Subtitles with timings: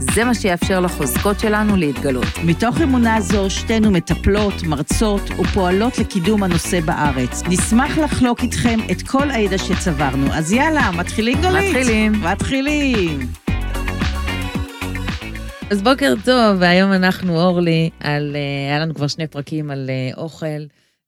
[0.00, 2.26] זה מה שיאפשר לחוזקות שלנו להתגלות.
[2.44, 7.42] מתוך אמונה זו, שתינו מטפלות, מרצות ופועלות לקידום הנושא בארץ.
[7.48, 10.26] נשמח לחלוק איתכם את כל הידע שצברנו.
[10.32, 11.76] אז יאללה, מתחילים גלית?
[11.76, 12.12] מתחילים.
[12.12, 13.20] מתחילים.
[15.70, 20.22] אז בוקר טוב, והיום אנחנו, אורלי, על, אה, היה לנו כבר שני פרקים על אה,
[20.22, 20.46] אוכל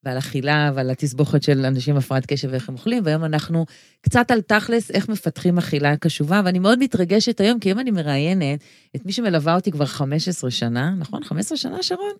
[0.04, 3.66] ועל אכילה ועל התסבוכת של אנשים עם הפרעת קשב ואיך הם אוכלים, והיום אנחנו
[4.00, 8.60] קצת על תכלס, איך מפתחים אכילה קשובה, ואני מאוד מתרגשת היום, כי היום אני מראיינת
[8.96, 11.24] את מי שמלווה אותי כבר 15 שנה, נכון?
[11.24, 12.12] 15 שנה, שרון?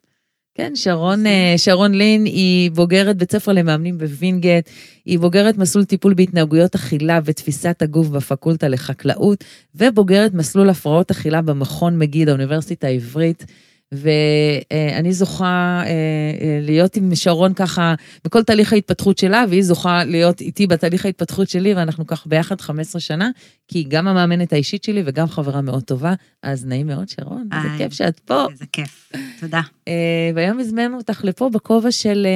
[0.55, 4.69] כן, שרון, אה, שרון לין היא בוגרת בית ספר למאמנים בווינגייט,
[5.05, 11.99] היא בוגרת מסלול טיפול בהתנהגויות אכילה ותפיסת הגוף בפקולטה לחקלאות, ובוגרת מסלול הפרעות אכילה במכון
[11.99, 13.45] מגיד, האוניברסיטה העברית.
[13.93, 20.67] ואני זוכה אה, להיות עם שרון ככה בכל תהליך ההתפתחות שלה, והיא זוכה להיות איתי
[20.67, 23.31] בתהליך ההתפתחות שלי, ואנחנו ככה ביחד 15 שנה,
[23.69, 26.15] כי היא גם המאמנת האישית שלי וגם חברה מאוד טובה.
[26.43, 28.47] אז נעים מאוד, שרון, איזה כיף שאת פה.
[28.51, 29.61] איזה כיף, תודה.
[29.89, 32.27] אה, והיום הזמנו אותך לפה בכובע של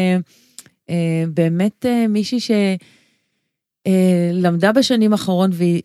[0.90, 2.50] אה, באמת מישהי ש...
[4.32, 5.82] למדה בשנים האחרון והיא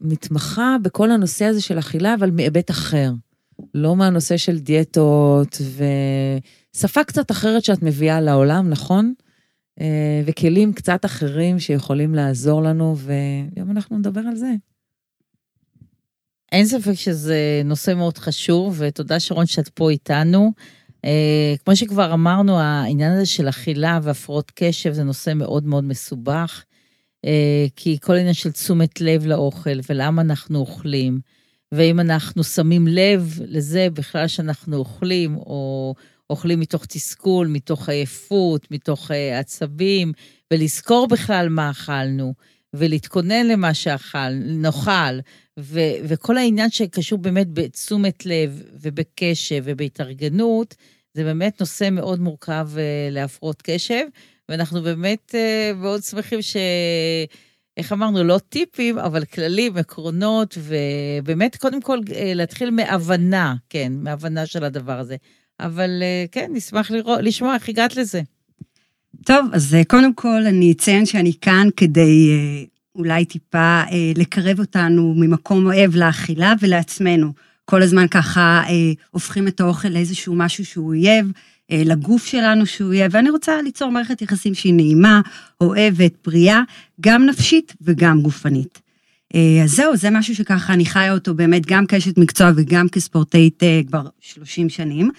[0.00, 3.10] מתמחה בכל הנושא הזה של אכילה, אבל מהיבט אחר.
[3.74, 5.58] לא מהנושא של דיאטות,
[6.74, 9.14] ושפה קצת אחרת שאת מביאה לעולם, נכון?
[9.80, 14.52] אה, וכלים קצת אחרים שיכולים לעזור לנו, והיום אנחנו נדבר על זה.
[16.52, 20.52] אין ספק שזה נושא מאוד חשוב, ותודה שרון שאת פה איתנו.
[21.06, 26.64] Uh, כמו שכבר אמרנו, העניין הזה של אכילה והפרעות קשב זה נושא מאוד מאוד מסובך,
[27.26, 27.28] uh,
[27.76, 31.20] כי כל עניין של תשומת לב לאוכל ולמה אנחנו אוכלים,
[31.72, 35.94] ואם אנחנו שמים לב לזה בכלל שאנחנו אוכלים, או
[36.30, 40.12] אוכלים מתוך תסכול, מתוך עייפות, מתוך uh, עצבים,
[40.50, 42.34] ולזכור בכלל מה אכלנו,
[42.74, 45.18] ולהתכונן למה שאכל, נאכל,
[45.58, 50.74] ו- וכל העניין שקשור באמת בתשומת לב ובקשב ובהתארגנות,
[51.14, 52.78] זה באמת נושא מאוד מורכב uh,
[53.12, 54.04] להפרעות קשב,
[54.48, 56.56] ואנחנו באמת uh, מאוד שמחים ש...
[57.76, 64.46] איך אמרנו, לא טיפים, אבל כללים, עקרונות, ובאמת, קודם כל, אה, להתחיל מהבנה, כן, מהבנה
[64.46, 65.16] של הדבר הזה.
[65.60, 68.20] אבל אה, כן, נשמח לראות, לשמוע איך הגעת לזה.
[69.24, 72.30] טוב, אז אה, קודם כל אני אציין שאני כאן כדי
[72.94, 73.82] אולי טיפה
[74.16, 77.32] לקרב אותנו ממקום אוהב לאכילה ולעצמנו.
[77.64, 78.62] כל הזמן ככה
[79.10, 81.51] הופכים את האוכל לאיזשהו משהו שהוא אויב, אה,
[81.84, 85.20] לגוף שלנו שהוא יהיה, ואני רוצה ליצור מערכת יחסים שהיא נעימה,
[85.60, 86.60] אוהבת, בריאה,
[87.00, 88.80] גם נפשית וגם גופנית.
[89.34, 93.62] אה, אז זהו, זה משהו שככה אני חיה אותו באמת גם כאשת מקצוע וגם כספורטאית
[93.62, 95.10] אה, כבר 30 שנים.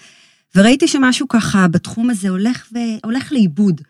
[0.54, 2.78] וראיתי שמשהו ככה בתחום הזה הולך, ו...
[3.04, 3.80] הולך לאיבוד.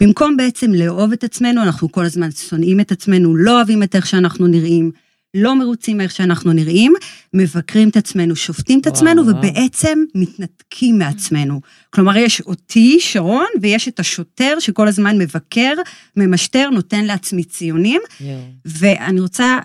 [0.00, 4.06] במקום בעצם לאהוב את עצמנו, אנחנו כל הזמן שונאים את עצמנו, לא אוהבים את איך
[4.06, 4.90] שאנחנו נראים,
[5.34, 6.94] לא מרוצים מאיך שאנחנו נראים,
[7.34, 9.36] מבקרים את עצמנו, שופטים את עצמנו, וואו.
[9.36, 11.60] ובעצם מתנתקים מעצמנו.
[11.90, 15.74] כלומר, יש אותי, שרון, ויש את השוטר שכל הזמן מבקר,
[16.16, 18.00] ממשטר, נותן לעצמי ציונים.
[18.18, 18.22] Yeah.
[18.64, 19.58] ואני רוצה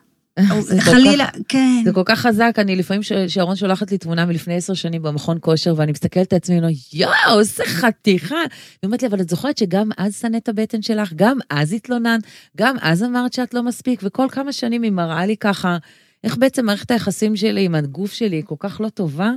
[0.80, 1.82] חלילה, כן.
[1.86, 5.74] זה כל כך חזק, אני לפעמים, שרון שולחת לי תמונה מלפני עשר שנים במכון כושר,
[5.78, 6.60] ואני מסתכלת על עצמי,
[6.94, 8.36] יואו, איזה חתיכה.
[8.36, 12.22] היא אומרת לי, אבל את זוכרת שגם אז שנאת הבטן שלך, גם אז התלוננת,
[12.58, 15.78] גם אז אמרת שאת לא מספיק, וכל כמה שנים היא מראה לי ככה,
[16.24, 19.32] איך בעצם מערכת היחסים שלי עם הגוף שלי היא כל כך לא טובה,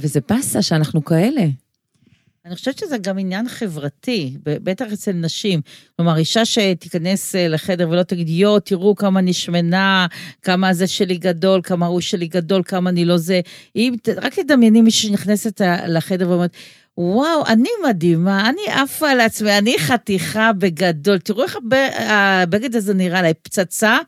[0.00, 1.42] וזה באסה שאנחנו כאלה.
[2.46, 5.60] אני חושבת שזה גם עניין חברתי, בטח אצל נשים.
[5.96, 10.06] כלומר, אישה שתיכנס אה, לחדר ולא תגיד, יואו, תראו כמה אני שמנה,
[10.42, 13.40] כמה זה שלי גדול, כמה הוא שלי גדול, כמה אני לא זה.
[13.76, 16.50] אם, רק תדמייני מישהי שנכנסת לחדר ואומרת,
[16.98, 21.18] וואו, אני מדהימה, אני עפה על עצמי, אני חתיכה בגדול.
[21.18, 21.56] תראו איך
[21.98, 23.98] הבגד הזה נראה לה, פצצה,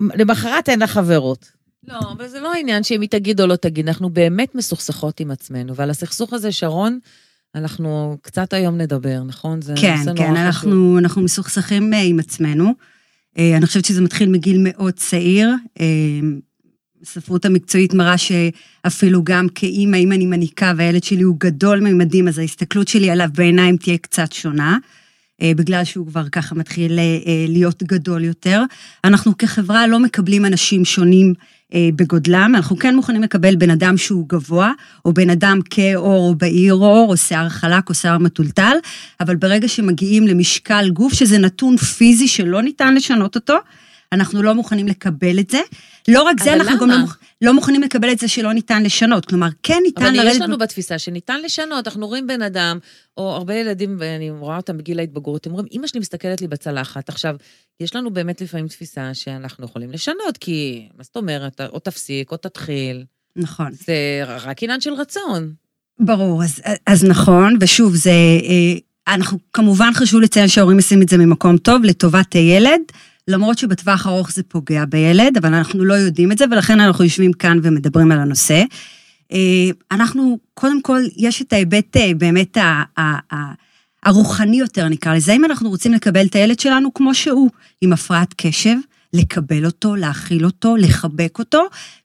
[0.00, 1.50] למחרת אין לה חברות.
[1.88, 5.30] לא, אבל זה לא העניין שאם היא תגיד או לא תגיד, אנחנו באמת מסוכסכות עם
[5.30, 6.98] עצמנו, ועל הסכסוך הזה, שרון,
[7.54, 9.62] אנחנו קצת היום נדבר, נכון?
[9.62, 12.74] זה כן, כן, אנחנו, אנחנו מסוכסכים אה, עם עצמנו.
[13.38, 15.50] אה, אני חושבת שזה מתחיל מגיל מאוד צעיר.
[15.80, 15.86] אה,
[17.02, 22.38] הספרות המקצועית מראה שאפילו גם כאימא, אם אני מניקה והילד שלי הוא גדול ממדים, אז
[22.38, 24.78] ההסתכלות שלי עליו בעיניים תהיה קצת שונה,
[25.44, 26.98] בגלל שהוא כבר ככה מתחיל
[27.48, 28.62] להיות גדול יותר.
[29.04, 31.34] אנחנו כחברה לא מקבלים אנשים שונים
[31.96, 34.72] בגודלם, אנחנו כן מוכנים לקבל בן אדם שהוא גבוה,
[35.04, 38.76] או בן אדם כעור או בעיר עור, או שיער חלק או שיער מטולטל,
[39.20, 43.54] אבל ברגע שמגיעים למשקל גוף, שזה נתון פיזי שלא ניתן לשנות אותו,
[44.12, 45.60] אנחנו לא מוכנים לקבל את זה.
[46.08, 46.94] לא רק זה, אנחנו גם למה?
[46.98, 49.26] לא, מוכ- לא מוכנים לקבל את זה שלא ניתן לשנות.
[49.26, 50.34] כלומר, כן ניתן אבל לרדת...
[50.34, 52.78] יש לנו בתפיסה שניתן לשנות, אנחנו רואים בן אדם,
[53.16, 57.08] או הרבה ילדים, ואני רואה אותם בגיל ההתבגרות, הם אומרים, אמא שלי מסתכלת לי בצלחת.
[57.08, 57.36] עכשיו,
[57.80, 62.36] יש לנו באמת לפעמים תפיסה שאנחנו יכולים לשנות, כי, מה זאת אומרת, או תפסיק, או
[62.36, 63.04] תתחיל.
[63.36, 63.72] נכון.
[63.72, 65.52] זה רק עניין של רצון.
[65.98, 71.18] ברור, אז, אז נכון, ושוב, זה, אה, אנחנו, כמובן חשוב לציין שההורים עושים את זה
[71.18, 72.80] ממקום טוב, לטובת הילד,
[73.28, 77.32] למרות שבטווח ארוך זה פוגע בילד, אבל אנחנו לא יודעים את זה, ולכן אנחנו יושבים
[77.32, 78.62] כאן ומדברים על הנושא.
[79.32, 83.52] אה, אנחנו, קודם כל, יש את ההיבט אה, באמת ה- ה- ה-
[84.02, 88.34] הרוחני יותר, נקרא לזה, אם אנחנו רוצים לקבל את הילד שלנו כמו שהוא, עם הפרעת
[88.36, 88.76] קשב,
[89.12, 91.62] לקבל אותו, להכיל אותו, לחבק אותו,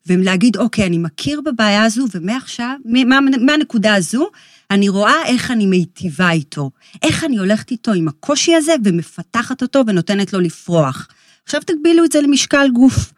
[0.07, 4.29] ולהגיד, אוקיי, אני מכיר בבעיה הזו, ומעכשיו, מה, מהנקודה הזו,
[4.71, 6.71] אני רואה איך אני מיטיבה איתו,
[7.03, 11.07] איך אני הולכת איתו עם הקושי הזה, ומפתחת אותו ונותנת לו לפרוח.
[11.43, 13.13] עכשיו תגבילו את זה למשקל גוף.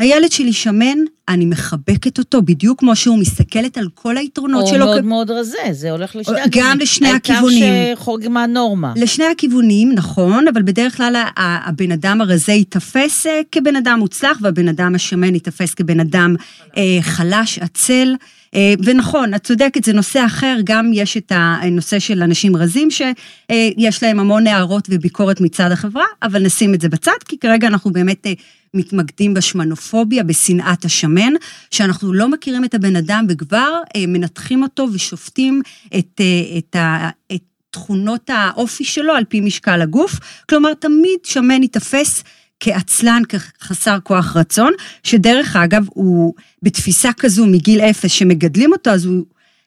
[0.00, 0.98] הילד שלי שמן,
[1.28, 4.84] אני מחבקת אותו בדיוק כמו שהוא, מסתכלת על כל היתרונות או שלו.
[4.86, 6.78] מאוד כ- מאוד רזה, זה הולך לשני גם הכיוונים.
[6.80, 7.62] לשני הכיוונים.
[7.74, 8.92] העיקר שחורגים מהנורמה.
[8.96, 14.68] לשני הכיוונים, נכון, אבל בדרך כלל הבן אדם הרזה ייתפס אה, כבן אדם מוצלח, והבן
[14.68, 16.34] אדם השמן ייתפס כבן אדם
[16.76, 18.14] אה, חלש, עצל.
[18.54, 24.02] אה, ונכון, את צודקת, זה נושא אחר, גם יש את הנושא של אנשים רזים, שיש
[24.02, 28.26] להם המון הערות וביקורת מצד החברה, אבל נשים את זה בצד, כי כרגע אנחנו באמת
[28.74, 31.32] מתמקדים בשמנופוביה, בשנאת השמן,
[31.70, 35.62] שאנחנו לא מכירים את הבן אדם וכבר אה, מנתחים אותו ושופטים
[35.98, 40.20] את, אה, את, ה, את תכונות האופי שלו על פי משקל הגוף.
[40.48, 42.24] כלומר, תמיד שמן ייתפס
[42.60, 44.72] כעצלן, כחסר כוח רצון,
[45.02, 49.24] שדרך אגב, הוא בתפיסה כזו מגיל אפס שמגדלים אותו, אז הוא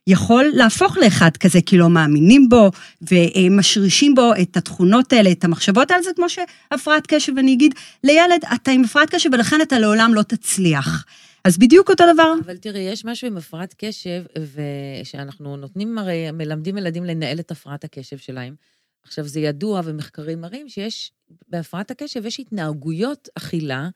[0.07, 2.71] יכול להפוך לאחד כזה, כי לא מאמינים בו,
[3.01, 7.74] ומשרישים בו את התכונות האלה, את המחשבות האלה, זה כמו שהפרעת קשב, אני אגיד,
[8.04, 11.06] לילד, אתה עם הפרעת קשב ולכן אתה לעולם לא תצליח.
[11.44, 12.33] אז בדיוק אותו דבר.
[12.45, 14.24] אבל תראי, יש משהו עם הפרעת קשב,
[15.01, 18.56] ושאנחנו נותנים, הרי מלמדים ילדים לנהל את הפרעת הקשב שלהם.
[19.04, 21.12] עכשיו, זה ידוע ומחקרים מראים שיש,
[21.50, 23.89] בהפרעת הקשב יש התנהגויות אכילה,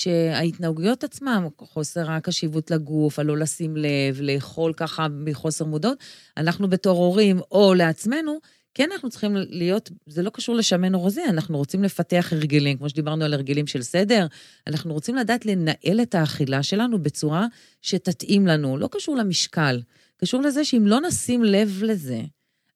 [0.00, 5.98] שההתנהגויות עצמן, חוסר הקשיבות לגוף, הלא לשים לב, לאכול ככה מחוסר מודעות,
[6.36, 8.38] אנחנו בתור הורים או לעצמנו,
[8.74, 12.88] כן אנחנו צריכים להיות, זה לא קשור לשמן או רזה, אנחנו רוצים לפתח הרגלים, כמו
[12.88, 14.26] שדיברנו על הרגלים של סדר,
[14.66, 17.46] אנחנו רוצים לדעת לנהל את האכילה שלנו בצורה
[17.82, 19.82] שתתאים לנו, לא קשור למשקל,
[20.16, 22.20] קשור לזה שאם לא נשים לב לזה,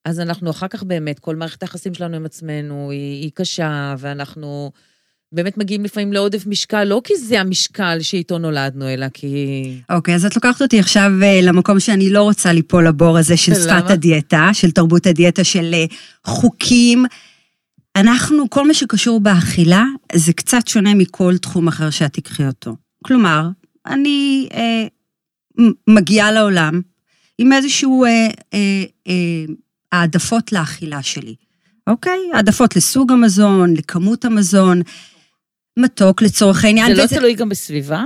[0.05, 4.73] אז אנחנו אחר כך באמת, כל מערכת היחסים שלנו עם עצמנו היא, היא קשה, ואנחנו
[5.33, 9.81] באמת מגיעים לפעמים לעודף משקל, לא כי זה המשקל שאיתו נולדנו, אלא כי...
[9.91, 13.55] אוקיי, אז את לוקחת אותי עכשיו אה, למקום שאני לא רוצה ליפול לבור הזה של
[13.55, 13.93] שפת למה?
[13.93, 15.85] הדיאטה, של תרבות הדיאטה, של אה,
[16.25, 17.05] חוקים.
[17.97, 19.85] אנחנו, כל מה שקשור באכילה,
[20.15, 22.77] זה קצת שונה מכל תחום אחר שאת תיקחי אותו.
[23.05, 23.49] כלומר,
[23.87, 24.87] אני אה,
[25.89, 26.81] מגיעה לעולם
[27.39, 29.45] עם איזשהו אה, אה, אה,
[29.93, 31.35] העדפות לאכילה שלי,
[31.87, 32.19] אוקיי?
[32.35, 34.83] העדפות לסוג המזון, לכמות המזון,
[35.81, 36.87] מתוק לצורך העניין.
[36.95, 38.03] זה לא וזה- תלוי גם בסביבה?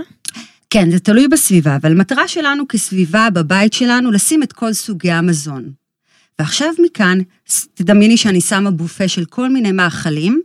[0.71, 5.71] כן, זה תלוי בסביבה, אבל המטרה שלנו כסביבה בבית שלנו, לשים את כל סוגי המזון.
[6.39, 7.19] ועכשיו מכאן,
[7.75, 10.43] תדמייני שאני שמה בופה של כל מיני מאכלים,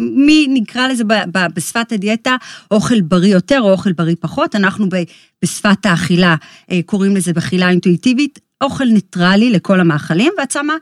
[0.00, 2.36] מי נקרא לזה ב- ב- בשפת הדיאטה,
[2.70, 5.02] אוכל בריא יותר או אוכל בריא פחות, אנחנו ב-
[5.44, 6.36] בשפת האכילה
[6.70, 10.74] אה, קוראים לזה באכילה אינטואיטיבית, אוכל ניטרלי לכל המאכלים, ואת שמה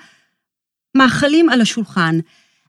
[0.97, 2.19] מאכלים על השולחן.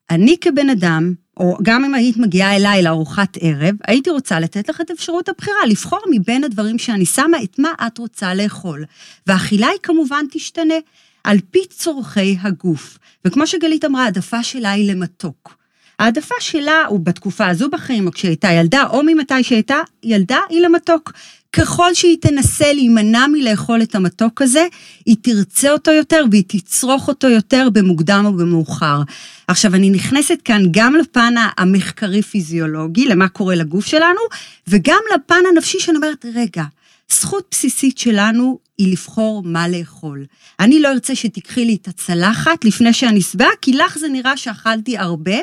[0.10, 4.82] אני כבן אדם, או גם אם היית מגיעה אליי לארוחת ערב, הייתי רוצה לתת לך
[4.82, 8.86] את אפשרות הבחירה, לבחור מבין הדברים שאני שמה את מה את רוצה לאכול.
[9.28, 10.76] והאכילה היא כמובן תשתנה
[11.24, 12.98] על פי צורכי הגוף.
[13.26, 15.58] וכמו שגלית אמרה, העדפה שלה היא למתוק.
[16.00, 20.62] העדפה שלה, או בתקופה הזו בחיים, או כשהיא הייתה ילדה, או ממתי שהייתה ילדה, היא
[20.62, 21.12] למתוק.
[21.58, 24.68] ככל שהיא תנסה להימנע מלאכול את המתוק הזה,
[25.06, 29.02] היא תרצה אותו יותר והיא תצרוך אותו יותר במוקדם או במאוחר.
[29.48, 34.20] עכשיו, אני נכנסת כאן גם לפן המחקרי-פיזיולוגי, למה קורה לגוף שלנו,
[34.68, 36.64] וגם לפן הנפשי שאני אומרת, רגע,
[37.12, 40.26] זכות בסיסית שלנו היא לבחור מה לאכול.
[40.60, 44.98] אני לא ארצה שתיקחי לי את הצלחת לפני שאני שבעה, כי לך זה נראה שאכלתי
[44.98, 45.36] הרבה,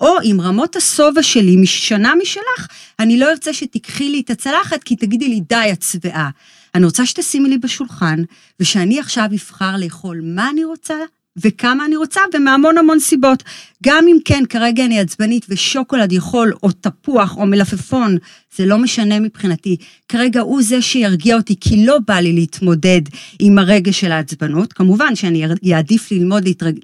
[0.00, 4.96] או עם רמות השובע שלי משנה משלך, אני לא ארצה שתיקחי לי את הצלחת, כי
[4.96, 6.30] תגידי לי, די, את שבעה.
[6.74, 8.22] אני רוצה שתשימי לי בשולחן,
[8.60, 10.94] ושאני עכשיו אבחר לאכול מה אני רוצה
[11.36, 13.42] וכמה אני רוצה, ומהמון המון סיבות.
[13.84, 18.16] גם אם כן, כרגע אני עצבנית ושוקולד יכול, או תפוח, או מלפפון,
[18.56, 19.76] זה לא משנה מבחינתי.
[20.08, 23.00] כרגע הוא זה שירגיע אותי, כי לא בא לי להתמודד
[23.38, 24.72] עם הרגע של העצבנות.
[24.72, 26.78] כמובן שאני אעדיף ללמוד להתרג...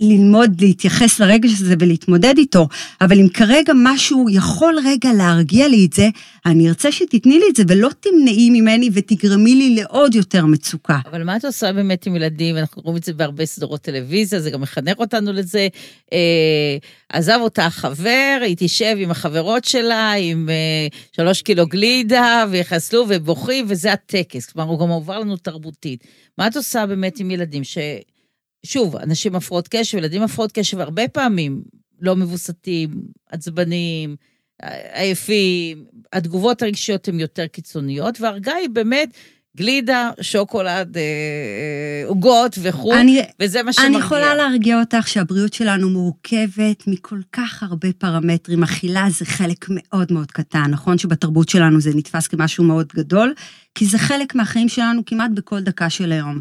[0.00, 2.68] ללמוד להתייחס לרגש הזה ולהתמודד איתו,
[3.00, 6.08] אבל אם כרגע משהו יכול רגע להרגיע לי את זה,
[6.46, 10.98] אני ארצה שתתני לי את זה ולא תמנעי ממני ותגרמי לי לעוד יותר מצוקה.
[11.10, 12.56] אבל מה את עושה באמת עם ילדים?
[12.56, 15.68] אנחנו רואים את זה בהרבה סדרות טלוויזיה, זה גם מחנך אותנו לזה.
[16.12, 16.76] אה,
[17.08, 23.64] עזב אותה החבר, היא תשב עם החברות שלה, עם אה, שלוש קילו גלידה, ויחסלו ובוכים,
[23.68, 24.46] וזה הטקס.
[24.46, 26.04] כלומר, הוא גם עובר לנו תרבותית.
[26.38, 27.78] מה את עושה באמת עם ילדים ש...
[28.64, 31.62] שוב, אנשים הפרעות קשב, ילדים הפרעות קשב הרבה פעמים
[32.00, 32.90] לא מבוסתים,
[33.30, 34.16] עצבניים,
[34.92, 39.08] עייפים, התגובות הרגשיות הן יותר קיצוניות, וההרגעה היא באמת
[39.56, 42.92] גלידה, שוקולד, אה, אה, עוגות וכו',
[43.40, 43.96] וזה מה שמרגיע.
[43.96, 48.62] אני יכולה להרגיע אותך שהבריאות שלנו מורכבת מכל כך הרבה פרמטרים.
[48.62, 53.34] אכילה זה חלק מאוד מאוד קטן, נכון שבתרבות שלנו זה נתפס כמשהו מאוד גדול,
[53.74, 56.40] כי זה חלק מהחיים שלנו כמעט בכל דקה של היום.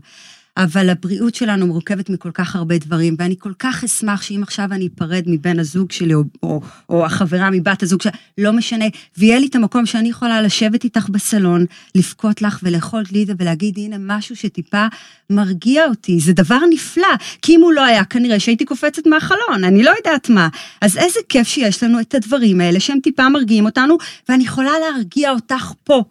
[0.58, 4.90] אבל הבריאות שלנו מורכבת מכל כך הרבה דברים, ואני כל כך אשמח שאם עכשיו אני
[4.96, 8.86] אפרד מבן הזוג שלי, או, או, או החברה מבת הזוג שלי, לא משנה,
[9.18, 13.96] ויהיה לי את המקום שאני יכולה לשבת איתך בסלון, לבכות לך ולאכול גלידה ולהגיד, הנה
[14.00, 14.86] משהו שטיפה
[15.30, 19.84] מרגיע אותי, זה דבר נפלא, כי אם הוא לא היה, כנראה שהייתי קופצת מהחלון, אני
[19.84, 20.48] לא יודעת מה.
[20.82, 23.98] אז איזה כיף שיש לנו את הדברים האלה שהם טיפה מרגיעים אותנו,
[24.30, 26.04] ואני יכולה להרגיע אותך פה.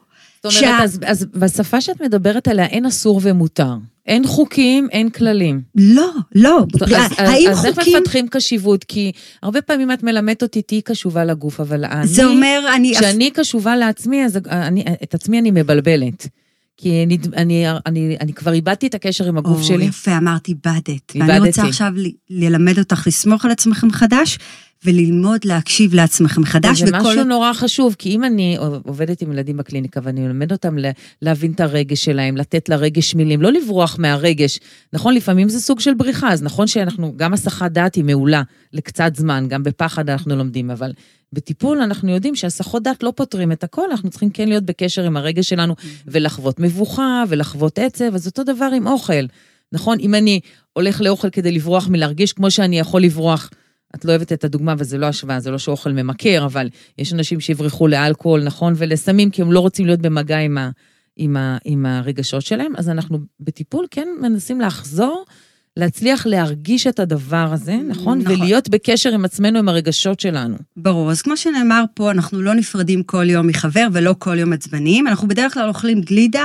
[0.43, 0.85] זאת אומרת, שה...
[0.85, 3.75] אז, אז בשפה שאת מדברת עליה אין אסור ומותר.
[4.07, 5.61] אין חוקים, אין כללים.
[5.75, 6.67] לא, לא.
[6.81, 7.73] אז, האם אז חוקים...
[7.73, 8.85] אז איך מפתחים קשיבות?
[8.85, 12.07] כי הרבה פעמים את מלמדת אותי, תהיי קשובה לגוף, אבל אני...
[12.07, 12.93] זה אומר, אני...
[12.97, 16.29] כשאני קשובה לעצמי, אז אני, את עצמי אני מבלבלת.
[16.77, 19.77] כי אני, אני, אני, אני כבר איבדתי את הקשר עם הגוף או, שלי.
[19.77, 21.13] או, יפה, אמרת איבדת.
[21.15, 21.93] ואני רוצה עכשיו
[22.31, 24.39] ללמד אותך לסמוך על עצמך מחדש,
[24.85, 26.79] וללמוד להקשיב לעצמך מחדש.
[26.79, 26.99] זה וכל...
[26.99, 30.77] משהו נורא חשוב, כי אם אני עובדת עם ילדים בקליניקה ואני מלמד אותם
[31.23, 34.59] להבין את הרגש שלהם, לתת לרגש מילים, לא לברוח מהרגש.
[34.93, 39.17] נכון, לפעמים זה סוג של בריחה, אז נכון שאנחנו, גם הסחת דעת היא מעולה לקצת
[39.17, 40.93] זמן, גם בפחד אנחנו לומדים, אבל
[41.33, 45.17] בטיפול אנחנו יודעים שהסחות דעת לא פותרים את הכל, אנחנו צריכים כן להיות בקשר עם
[45.17, 45.75] הרגש שלנו
[46.07, 49.25] ולחוות מבוכה ולחוות עצב, אז אותו דבר עם אוכל.
[49.73, 50.41] נכון, אם אני
[50.73, 53.51] הולך לאוכל כדי לברוח מלהרגיש כמו שאני יכול לברוח,
[53.95, 56.69] את לא אוהבת את הדוגמה, וזה לא השוואה, זה לא שאוכל ממכר, אבל
[56.99, 60.71] יש אנשים שיברחו לאלכוהול, נכון, ולסמים, כי הם לא רוצים להיות במגע עם, ה,
[61.17, 62.73] עם, ה, עם הרגשות שלהם.
[62.77, 65.25] אז אנחנו בטיפול כן מנסים לחזור
[65.77, 68.19] להצליח להרגיש את הדבר הזה, נכון?
[68.19, 68.33] נכון.
[68.37, 70.57] ולהיות בקשר עם עצמנו, עם הרגשות שלנו.
[70.77, 75.07] ברור, אז כמו שנאמר פה, אנחנו לא נפרדים כל יום מחבר ולא כל יום עצבניים,
[75.07, 76.45] אנחנו בדרך כלל אוכלים גלידה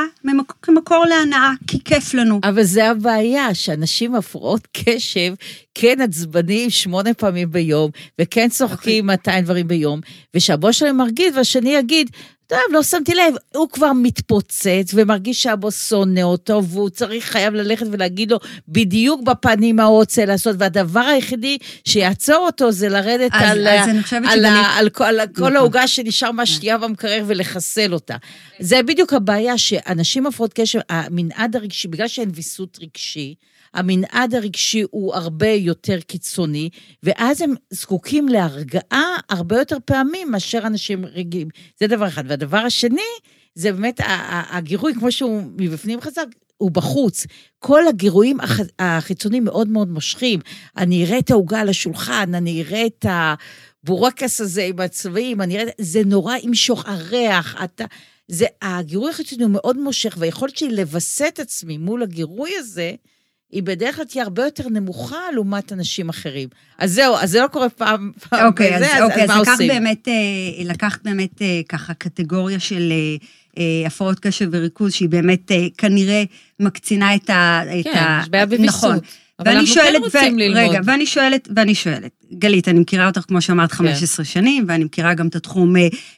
[0.61, 2.39] כמקור להנאה, כי כיף לנו.
[2.43, 5.33] אבל זה הבעיה, שאנשים הפרעות קשב
[5.75, 7.91] כן עצבניים שמונה פעמים ביום,
[8.21, 9.99] וכן צוחקים 200 דברים ביום,
[10.35, 12.09] ושהבוס שלהם מרגיז, והשני יגיד,
[12.47, 17.85] טוב, לא שמתי לב, הוא כבר מתפוצץ ומרגיש שהבוס שונא אותו, והוא צריך, חייב ללכת
[17.91, 18.37] ולהגיד לו
[18.67, 23.89] בדיוק בפנים מה הוא רוצה לעשות, והדבר היחידי שיעצור אותו זה לרדת אז, על, אז
[24.11, 25.55] על, על, על, על, על כל נכון.
[25.55, 28.15] העוגה שנשאר מהשתייה במקרר ולחסל אותה.
[28.59, 33.35] זה בדיוק הבעיה, שאנשים הפרעות קשר, המנעד הרגשי, בגלל שאין ויסות רגשי,
[33.73, 36.69] המנעד הרגשי הוא הרבה יותר קיצוני,
[37.03, 41.47] ואז הם זקוקים להרגעה הרבה יותר פעמים מאשר אנשים רגילים.
[41.79, 42.36] זה דבר אחד.
[42.37, 43.01] והדבר השני,
[43.55, 43.99] זה באמת
[44.49, 46.25] הגירוי, כמו שהוא מבפנים חזק,
[46.57, 47.25] הוא בחוץ.
[47.59, 48.59] כל הגירויים הח...
[48.79, 50.39] החיצוניים מאוד מאוד מושכים.
[50.77, 55.71] אני אראה את העוגה על השולחן, אני אראה את הבורקס הזה עם הצבעים, אני אראה...
[55.81, 57.85] זה נורא ימשוך, הריח, אתה...
[58.27, 62.93] זה, הגירוי החיצוני הוא מאוד מושך, והיכולת שלי לווסת עצמי מול הגירוי הזה,
[63.51, 66.49] היא בדרך כלל תהיה הרבה יותר נמוכה לעומת אנשים אחרים.
[66.77, 69.51] אז זהו, אז זה לא קורה פעם, פעם אוקיי, בזה, אז, אוקיי, אז, אז מה
[69.51, 69.67] עושים?
[69.67, 72.93] באמת, אה, לקחת באמת אה, ככה קטגוריה של
[73.57, 76.23] אה, הפרעות קשב וריכוז, שהיא באמת כנראה
[76.59, 77.61] מקצינה את ה...
[77.83, 78.67] כן, יש בעיה בוויסות.
[78.67, 78.97] נכון.
[79.39, 80.37] אבל אנחנו שואלת, כן רוצים ו...
[80.37, 80.69] ללמוד.
[80.69, 84.31] רגע, ואני שואלת, ואני שואלת, גלית, אני מכירה אותך, כמו שאמרת, 15 כן.
[84.31, 85.73] שנים, ואני מכירה גם את התחום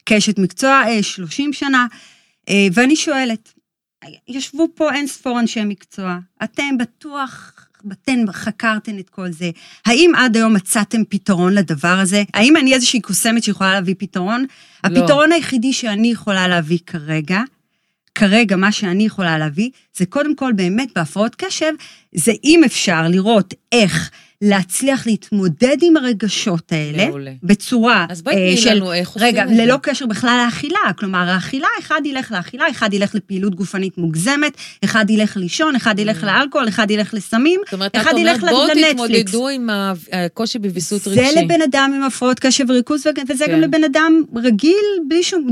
[0.06, 1.86] כאשת מקצוע 30 שנה,
[2.74, 3.54] ואני שואלת,
[4.28, 7.54] ישבו פה אין ספור אנשי מקצוע, אתם בטוח,
[7.92, 9.52] אתן חקרתן את כל זה.
[9.86, 12.24] האם עד היום מצאתם פתרון לדבר הזה?
[12.34, 14.42] האם אני איזושהי קוסמת שיכולה להביא פתרון?
[14.42, 15.00] לא.
[15.00, 17.42] הפתרון היחידי שאני יכולה להביא כרגע,
[18.16, 21.72] כרגע מה שאני יכולה להביא, זה קודם כל באמת בהפרעות קשב,
[22.16, 24.12] זה אם אפשר לראות איך
[24.42, 27.32] להצליח להתמודד עם הרגשות האלה, מעולה.
[27.44, 29.54] בצורה אז בואי אה, לנו איך עושים רגע, את זה.
[29.54, 34.54] רגע, ללא קשר בכלל לאכילה, כלומר, האכילה, אחד ילך לאכילה, אחד ילך לפעילות גופנית מוגזמת,
[34.84, 36.26] אחד ילך לישון, אחד ילך mm.
[36.26, 37.62] לאלכוהול, אחד ילך לסמים,
[37.96, 38.96] אחד ילך לנטפליקס.
[38.96, 39.70] בואו תתמודדו עם
[40.12, 41.34] הקושי בוויסות רגשי.
[41.34, 43.52] זה לבן אדם עם הפרעות קשב וריכוז, וזה כן.
[43.52, 45.48] גם לבן אדם רגיל, בלי שום,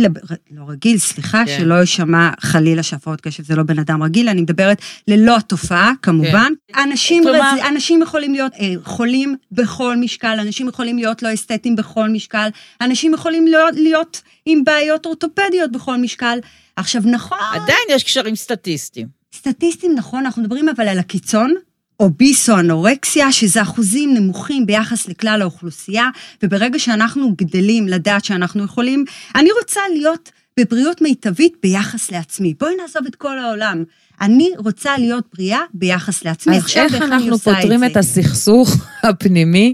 [0.51, 1.57] לא רגיל, סליחה, כן.
[1.57, 6.31] שלא יישמע חלילה שהפרעות קשב זה לא בן אדם רגיל, אני מדברת ללא התופעה, כמובן.
[6.31, 6.53] כמובן.
[6.91, 7.59] אנשים, כלומר- רז...
[7.69, 12.49] אנשים יכולים להיות אה, חולים בכל משקל, אנשים יכולים להיות לא אסתטיים בכל משקל,
[12.81, 16.39] אנשים יכולים להיות, להיות עם בעיות אורתופדיות בכל משקל.
[16.75, 19.07] עכשיו, נכון, עדיין יש קשרים סטטיסטיים.
[19.35, 21.53] סטטיסטים, נכון, אנחנו מדברים אבל על הקיצון,
[21.99, 26.09] אוביסו אנורקסיה, שזה אחוזים נמוכים ביחס לכלל האוכלוסייה,
[26.43, 29.05] וברגע שאנחנו גדלים לדעת שאנחנו יכולים,
[29.35, 32.53] אני רוצה להיות בבריאות מיטבית ביחס לעצמי.
[32.59, 33.83] בואי נעזוב את כל העולם.
[34.21, 36.57] אני רוצה להיות בריאה ביחס לעצמי.
[36.57, 37.85] אז עכשיו, איך אני אנחנו פותרים זה?
[37.85, 39.73] את הסכסוך הפנימי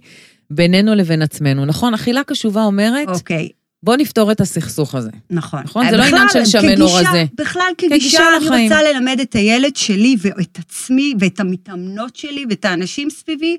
[0.50, 1.65] בינינו לבין עצמנו?
[1.65, 3.50] נכון, אכילה קשובה אומרת, אוקיי,
[3.83, 5.09] בוא נפתור את הסכסוך הזה.
[5.29, 5.59] נכון.
[5.63, 5.89] נכון?
[5.89, 7.25] זה לא בכלל, עניין של שמן או רזה.
[7.35, 8.71] בכלל כגישה כגישה, אני לחיים.
[8.71, 13.57] רוצה ללמד את הילד שלי ואת עצמי ואת המתאמנות שלי ואת האנשים סביבי.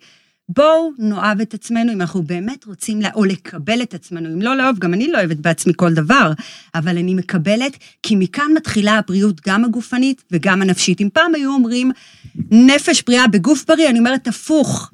[0.48, 4.28] בואו נאהב את עצמנו אם אנחנו באמת רוצים, לה, או לקבל את עצמנו.
[4.34, 6.32] אם לא לאהוב, גם אני לא אוהבת בעצמי כל דבר,
[6.74, 11.00] אבל אני מקבלת, כי מכאן מתחילה הבריאות גם הגופנית וגם הנפשית.
[11.00, 11.90] אם פעם היו אומרים,
[12.50, 14.90] נפש בריאה בגוף בריא, אני אומרת הפוך.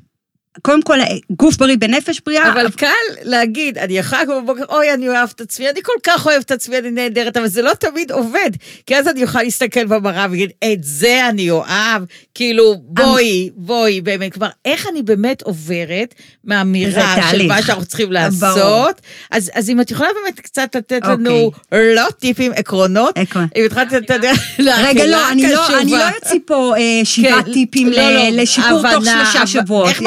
[0.63, 0.99] קודם כל,
[1.37, 2.87] גוף בריא בנפש בריאה, אה, אבל קל
[3.23, 6.51] להגיד, אני יכולה לקום בבוקר, אוי, אני אוהבת את עצמי, אני כל כך אוהבת את
[6.51, 8.51] עצמי, אני נהדרת, אבל זה לא תמיד עובד.
[8.87, 12.03] כי אז אני יכולה להסתכל במראה ולהגיד, את זה אני אוהב,
[12.35, 14.33] כאילו, בואי, בואי, באמת.
[14.33, 16.15] כלומר, איך אני באמת עוברת
[16.45, 17.47] מהאמירה של.
[17.47, 18.19] מה שאנחנו צריכים ברור.
[18.55, 19.01] לעשות,
[19.31, 23.47] אז, אז אם את יכולה באמת קצת לתת לנו, לא טיפים, עקרונות, עקרון.
[23.57, 24.21] אם התחלת לתת,
[24.59, 26.05] רגע, לא, אני לא, אני לא.
[26.25, 26.75] אוציא פה
[27.05, 29.89] שבעה כן, טיפים לא, לא, לשיפור תוך שלושה שבועות.
[29.89, 30.07] איך יש-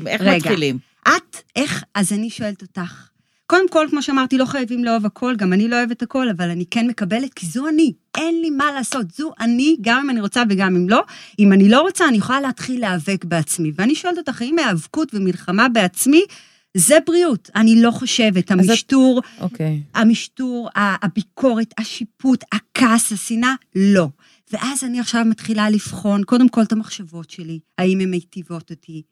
[0.00, 0.06] מתחילים?
[0.06, 0.36] איך רגע.
[0.36, 0.78] מתחילים?
[1.02, 3.08] את, איך, אז אני שואלת אותך.
[3.46, 6.64] קודם כל, כמו שאמרתי, לא חייבים לאהוב הכל, גם אני לא אוהבת הכל, אבל אני
[6.70, 7.92] כן מקבלת, כי זו אני.
[8.16, 11.02] אין לי מה לעשות, זו אני, גם אם אני רוצה וגם אם לא.
[11.38, 13.72] אם אני לא רוצה, אני יכולה להתחיל להיאבק בעצמי.
[13.74, 16.22] ואני שואלת אותך, האם היאבקות ומלחמה בעצמי,
[16.76, 17.50] זה בריאות.
[17.56, 19.82] אני לא חושבת, את- המשטור, אוקיי.
[19.94, 24.08] המשטור, ה- הביקורת, השיפוט, הכעס, השנאה, לא.
[24.52, 29.02] ואז אני עכשיו מתחילה לבחון, קודם כל את המחשבות שלי, האם הן מיטיבות אותי,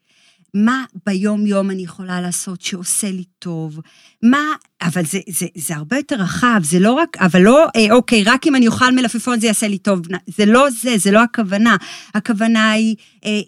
[0.55, 3.81] מה ביום-יום אני יכולה לעשות שעושה לי טוב,
[4.23, 8.23] מה, אבל זה, זה, זה הרבה יותר רחב, זה לא רק, אבל לא, אה, אוקיי,
[8.27, 11.77] רק אם אני אוכל מלפפון זה יעשה לי טוב, זה לא זה, זה לא הכוונה.
[12.15, 13.41] הכוונה היא, אה,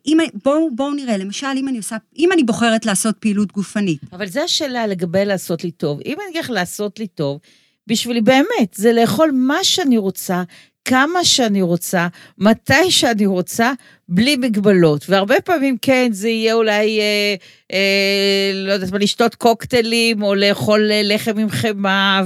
[0.45, 4.41] בואו בוא נראה, למשל, אם אני עושה, אם אני בוחרת לעשות פעילות גופנית, אבל זו
[4.41, 6.01] השאלה לגבי לעשות לי טוב.
[6.07, 7.41] אם אני אגיד לעשות לי טוב,
[7.87, 10.43] בשבילי באמת, זה לאכול מה שאני רוצה,
[10.85, 13.73] כמה שאני רוצה, מתי שאני רוצה,
[14.09, 15.05] בלי מגבלות.
[15.09, 17.35] והרבה פעמים כן, זה יהיה אולי, אה,
[17.73, 22.23] אה, לא יודעת מה, לשתות קוקטיילים, או לאכול אה, לחם עם חמאה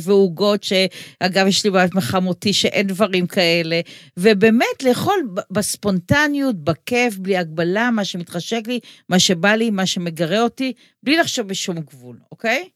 [0.00, 3.80] ועוגות, שאגב, יש לי בעיות מחמותי שאין דברים כאלה.
[4.16, 5.14] ובאמת, לאכול
[5.50, 11.48] בספונטניות, בכיף, בלי הגבלה, מה שמתחשק לי, מה שבא לי, מה שמגרה אותי, בלי לחשוב
[11.48, 12.68] בשום גבול, אוקיי?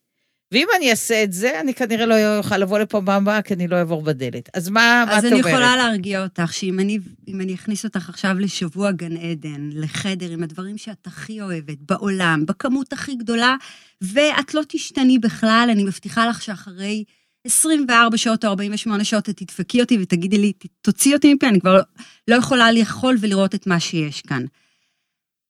[0.55, 3.69] ואם אני אעשה את זה, אני כנראה לא אוכל לבוא לפה פעם הבאה, כי אני
[3.69, 4.49] לא אעבור בדלת.
[4.55, 5.45] אז מה, מה את אז אומרת?
[5.47, 6.99] אני יכולה להרגיע אותך, שאם אני,
[7.35, 12.93] אני אכניס אותך עכשיו לשבוע גן עדן, לחדר עם הדברים שאת הכי אוהבת בעולם, בכמות
[12.93, 13.57] הכי גדולה,
[14.03, 17.05] ואת לא תשתני בכלל, אני מבטיחה לך שאחרי
[17.47, 21.61] 24 שעות או 48 שעות את תדפקי אותי ותגידי לי, "ת- תוציאי אותי מפה, אני
[21.61, 21.81] כבר לא,
[22.29, 24.45] לא יכולה לאכול ולראות את מה שיש כאן.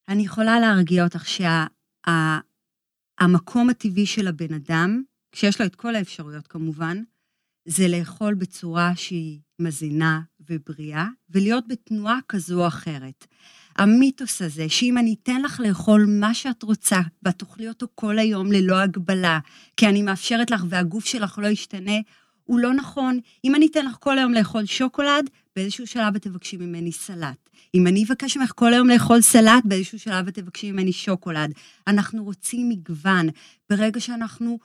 [0.09, 1.27] אני יכולה להרגיע אותך
[3.21, 7.03] שהמקום הטבעי של הבן אדם, כשיש לו את כל האפשרויות כמובן,
[7.69, 13.27] זה לאכול בצורה שהיא מזינה ובריאה, ולהיות בתנועה כזו או אחרת.
[13.77, 18.53] המיתוס הזה, שאם אני אתן לך לאכול מה שאת רוצה, ואת תאכלי אותו כל היום
[18.53, 19.39] ללא הגבלה,
[19.77, 21.97] כי אני מאפשרת לך והגוף שלך לא ישתנה,
[22.45, 23.19] הוא לא נכון.
[23.45, 27.51] אם אני אתן לך כל היום לאכול שוקולד, באיזשהו שלב את תבקשי ממני סלט.
[27.75, 31.53] אם אני אבקש ממך כל היום לאכול סלט, באיזשהו שלב את תבקשי ממני שוקולד.
[31.87, 33.29] אנחנו רוצים מגוון.
[33.71, 34.59] ברגע שאנחנו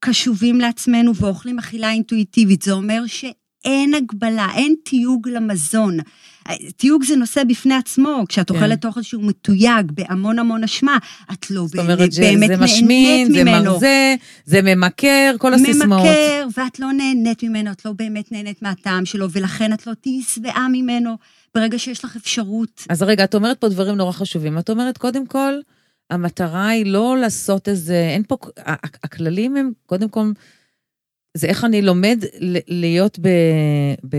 [0.00, 3.06] קשובים לעצמנו ואוכלים אכילה אינטואיטיבית, זה אומר
[3.64, 5.98] שאין הגבלה, אין תיוג למזון.
[6.76, 8.54] תיוג זה נושא בפני עצמו, כשאת כן.
[8.54, 10.98] אוכלת אוכל שהוא מתויג בהמון המון אשמה,
[11.32, 13.72] את לא זאת אומרת באמת, באמת שזה משמין, נהנית זה ממנו.
[13.72, 16.06] מרזה, זה ממכר, כל הסיסמאות.
[16.06, 20.22] ממכר, ואת לא נהנית ממנו, את לא באמת נהנית מהטעם שלו, ולכן את לא תהיי
[20.22, 21.16] שבעה ממנו.
[21.54, 24.58] ברגע שיש לך אפשרות אז רגע, את אומרת פה דברים נורא חשובים.
[24.58, 25.52] את אומרת, קודם כל,
[26.10, 28.36] המטרה היא לא לעשות איזה, אין פה,
[29.04, 30.30] הכללים הם, קודם כל,
[31.36, 32.24] זה איך אני לומד
[32.68, 33.28] להיות ב...
[34.10, 34.16] ב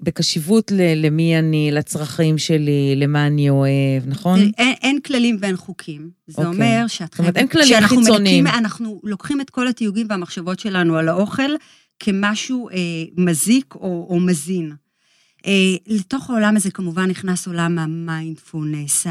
[0.00, 4.38] בקשיבות ל- למי אני, לצרכים שלי, למה אני אוהב, נכון?
[4.58, 6.10] אין, אין כללים ואין חוקים.
[6.26, 6.52] זה אוקיי.
[6.52, 7.36] אומר שאת חייבת...
[7.36, 8.44] אין כללים כשאנחנו חיצוניים.
[8.44, 11.50] מנקים- אנחנו לוקחים את כל התיוגים והמחשבות שלנו על האוכל
[11.98, 12.74] כמשהו אה,
[13.16, 14.72] מזיק או, או מזין.
[15.46, 15.52] אה,
[15.86, 19.06] לתוך העולם הזה כמובן נכנס עולם המיינדפולנס,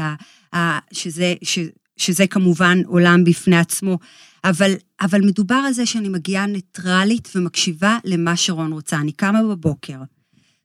[0.92, 1.58] שזה, ש,
[1.96, 3.98] שזה כמובן עולם בפני עצמו,
[4.44, 8.96] אבל, אבל מדובר על זה שאני מגיעה ניטרלית ומקשיבה למה שרון רוצה.
[8.96, 9.98] אני קמה בבוקר,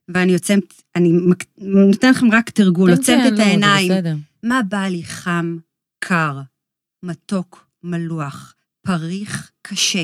[0.08, 0.64] ואני עוצמת,
[0.96, 3.92] אני מק- נותנת לכם רק תרגול, כן, עוצמת כן, את לא, העיניים.
[4.42, 5.56] מה בא לי חם,
[6.04, 6.40] קר,
[7.02, 8.54] מתוק, מלוח,
[8.86, 10.02] פריך, קשה,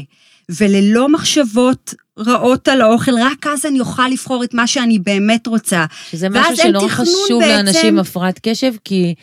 [0.48, 5.84] וללא מחשבות רעות על האוכל, רק אז אני אוכל לבחור את מה שאני באמת רוצה.
[6.10, 7.50] שזה משהו שנורא חשוב בעצם.
[7.66, 9.14] לאנשים הפרעת קשב, כי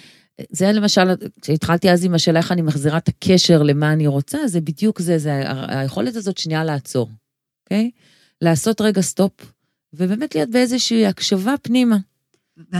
[0.49, 1.01] זה למשל,
[1.41, 5.17] כשהתחלתי אז עם השאלה איך אני מחזירה את הקשר למה אני רוצה, זה בדיוק זה,
[5.17, 7.09] זה היכולת הזאת שנייה לעצור,
[7.65, 7.91] אוקיי?
[8.41, 9.31] לעשות רגע סטופ,
[9.93, 11.97] ובאמת להיות באיזושהי הקשבה פנימה.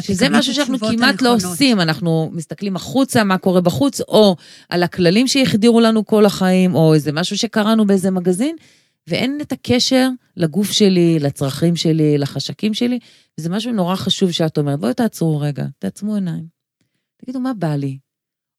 [0.02, 1.44] שזה משהו שאנחנו כמעט לא הנכונות.
[1.44, 4.36] עושים, אנחנו מסתכלים החוצה, מה קורה בחוץ, או
[4.70, 8.56] על הכללים שהחדירו לנו כל החיים, או איזה משהו שקראנו באיזה מגזין,
[9.08, 13.00] ואין את הקשר לגוף שלי, לצרכים שלי, לחשקים שלי,
[13.40, 16.61] וזה משהו נורא חשוב שאת אומרת, בואו תעצרו רגע, תעצמו עיניים.
[17.22, 17.98] תגידו, מה בא לי?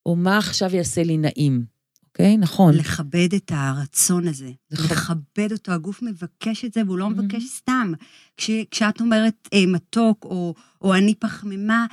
[0.06, 1.64] או מה עכשיו יעשה לי נעים,
[2.06, 2.36] אוקיי?
[2.36, 2.74] נכון.
[2.74, 4.90] לכבד את הרצון הזה, לכבד.
[4.92, 7.08] לכבד אותו, הגוף מבקש את זה והוא לא Mhm.
[7.08, 7.92] מבקש סתם.
[8.36, 11.86] כש, כשאת אומרת אה, מתוק או, או אני פחמימה,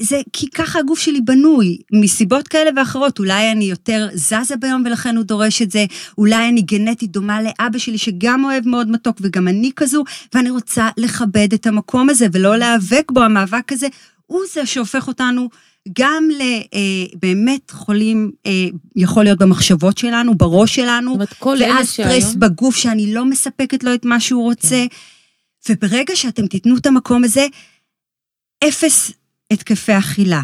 [0.00, 3.18] זה כי ככה הגוף שלי בנוי, מסיבות כאלה ואחרות.
[3.18, 5.84] אולי אני יותר זזה ביום ולכן הוא דורש את זה,
[6.18, 10.88] אולי אני גנטית דומה לאבא שלי שגם אוהב מאוד מתוק וגם אני כזו, ואני רוצה
[10.96, 13.86] לכבד את המקום הזה ולא להיאבק בו, המאבק הזה
[14.26, 15.48] הוא זה שהופך אותנו
[15.92, 18.50] גם לבאמת חולים, אה,
[18.96, 21.18] יכול להיות במחשבות שלנו, בראש שלנו,
[21.60, 22.20] ואז שהיום...
[22.20, 24.86] סטרס בגוף שאני לא מספקת לו את מה שהוא רוצה.
[25.68, 27.46] וברגע שאתם תיתנו את המקום הזה,
[28.68, 29.12] אפס
[29.50, 30.42] התקפי אכילה.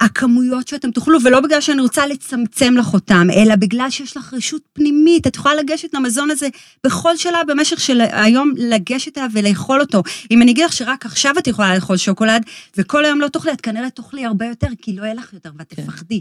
[0.00, 4.62] הכמויות שאתם תאכלו, ולא בגלל שאני רוצה לצמצם לך אותם, אלא בגלל שיש לך רשות
[4.72, 6.48] פנימית, את יכולה לגשת למזון הזה
[6.84, 10.02] בכל שלב במשך של היום, לגשת אליו ולאכול אותו.
[10.30, 12.42] אם אני אגיד לך שרק עכשיו את יכולה לאכול שוקולד,
[12.76, 15.74] וכל היום לא תאכלי, את כנראה תאכלי הרבה יותר, כי לא יהיה לך יותר, ואת
[15.74, 15.82] כן.
[15.82, 16.20] תפחדי.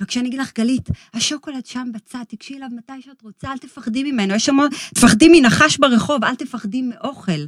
[0.00, 4.34] וכשאני אגיד לך, גלית, השוקולד שם בצד, תיגשי אליו מתי שאת רוצה, אל תפחדי ממנו.
[4.34, 7.40] יש המון, תפחדי מנחש ברחוב, אל תפחדי מאוכל.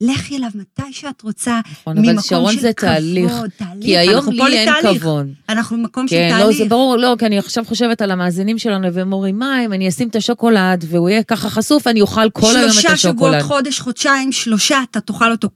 [0.00, 3.30] לכי אליו מתי שאת רוצה, נכון, אבל ממקום שרון של זה תהליך.
[3.30, 3.84] כבוד, תהליך.
[3.84, 5.02] כי היום לי אין לתהליך.
[5.02, 5.26] כבוד.
[5.48, 6.46] אנחנו במקום של כן, תהליך.
[6.46, 9.72] לא, זה ברור, לא, כי אני עכשיו חושבת על המאזינים שלנו, והם אומרים, מה אם
[9.72, 13.34] אני אשים את השוקולד, והוא יהיה ככה חשוף, אני אוכל כל היום את שלושה שבועות,
[13.34, 13.42] השוקולד.
[13.42, 15.48] חודש, חודשיים, שלושה, אתה תאכל אותו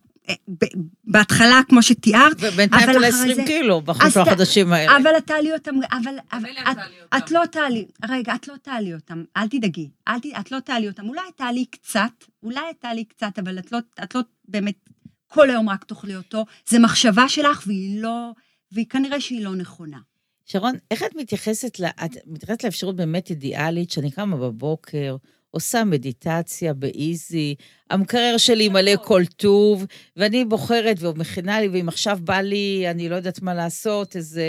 [1.04, 4.96] בהתחלה, כמו שתיארת, ובינתיים אבל תולה אחרי 20 זה- קילו אז בחודשים החדשים האלה.
[4.96, 6.58] אבל את תעלי אותם, אבל את- תעלי
[7.02, 7.16] אותם.
[7.16, 10.88] את לא תעלי, רגע, את לא תעלי אותם, אל תדאגי, אל ת- את לא תעלי
[10.88, 12.10] אותם, אולי תעלי קצת,
[12.42, 14.88] אולי תעלי קצת, אבל את לא- את לא באמת
[15.26, 18.30] כל היום רק תאכלי אותו, זה מחשבה שלך והיא לא,
[18.72, 19.98] והיא כנראה שהיא לא נכונה.
[20.46, 25.16] שרון, איך את מתייחסת, לה, את מתייחסת לאפשרות באמת אידיאלית, שאני קמה בבוקר,
[25.54, 27.54] עושה מדיטציה באיזי,
[27.90, 29.86] המקרר שלי מלא כל טוב,
[30.16, 34.44] ואני בוחרת ומכינה לי, ואם עכשיו בא לי, אני לא יודעת מה לעשות, איזה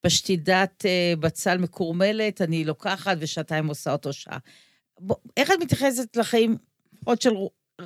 [0.00, 4.38] פשטידת אה, בצל מקורמלת, אני לוקחת ושעתיים עושה אותו שעה.
[5.00, 6.56] בוא, איך את מתייחסת לחיים,
[7.04, 7.30] עוד של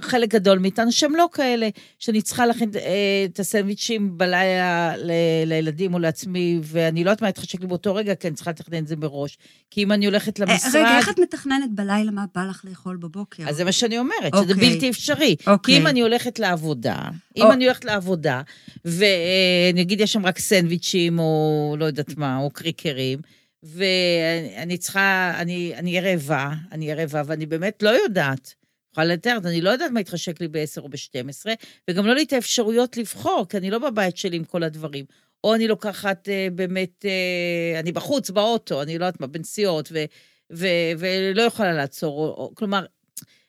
[0.01, 2.81] חלק גדול מאיתנו, שהם לא כאלה, שאני צריכה להכין אה,
[3.25, 5.11] את הסנדוויצ'ים בלילה ל-
[5.47, 8.79] לילדים או לעצמי, ואני לא יודעת מה יתחשק לי באותו רגע, כי אני צריכה לתכנן
[8.79, 9.39] את זה מראש.
[9.71, 10.75] כי אם אני הולכת אה, למשרד...
[10.75, 13.49] רגע, איך את מתכננת בלילה מה בא לך לאכול בבוקר?
[13.49, 14.71] אז זה מה שאני אומרת, שזה אוקיי.
[14.71, 15.37] בלתי אפשרי.
[15.37, 15.77] כי אוקיי.
[15.77, 16.97] אם אני הולכת לעבודה,
[17.37, 18.43] אם או- אני הולכת לעבודה,
[18.85, 23.19] ונגיד יש שם רק סנדוויצ'ים, או לא יודעת מה, או קריקרים,
[23.63, 28.55] ואני צריכה, אני אני אהיה רעבה, אני אהיה רעבה, ואני באמת לא יודעת.
[28.93, 31.47] יכולה לתאר, אני לא יודעת מה יתחשק לי ב-10 או ב-12,
[31.91, 35.05] וגם לא לי את האפשרויות לבחור, כי אני לא בבית שלי עם כל הדברים.
[35.45, 40.05] או אני לוקחת אה, באמת, אה, אני בחוץ, באוטו, אני לא יודעת מה, בנסיעות, ו,
[40.53, 40.67] ו,
[40.99, 42.19] ולא יכולה לעצור.
[42.19, 42.85] או, או, כלומר,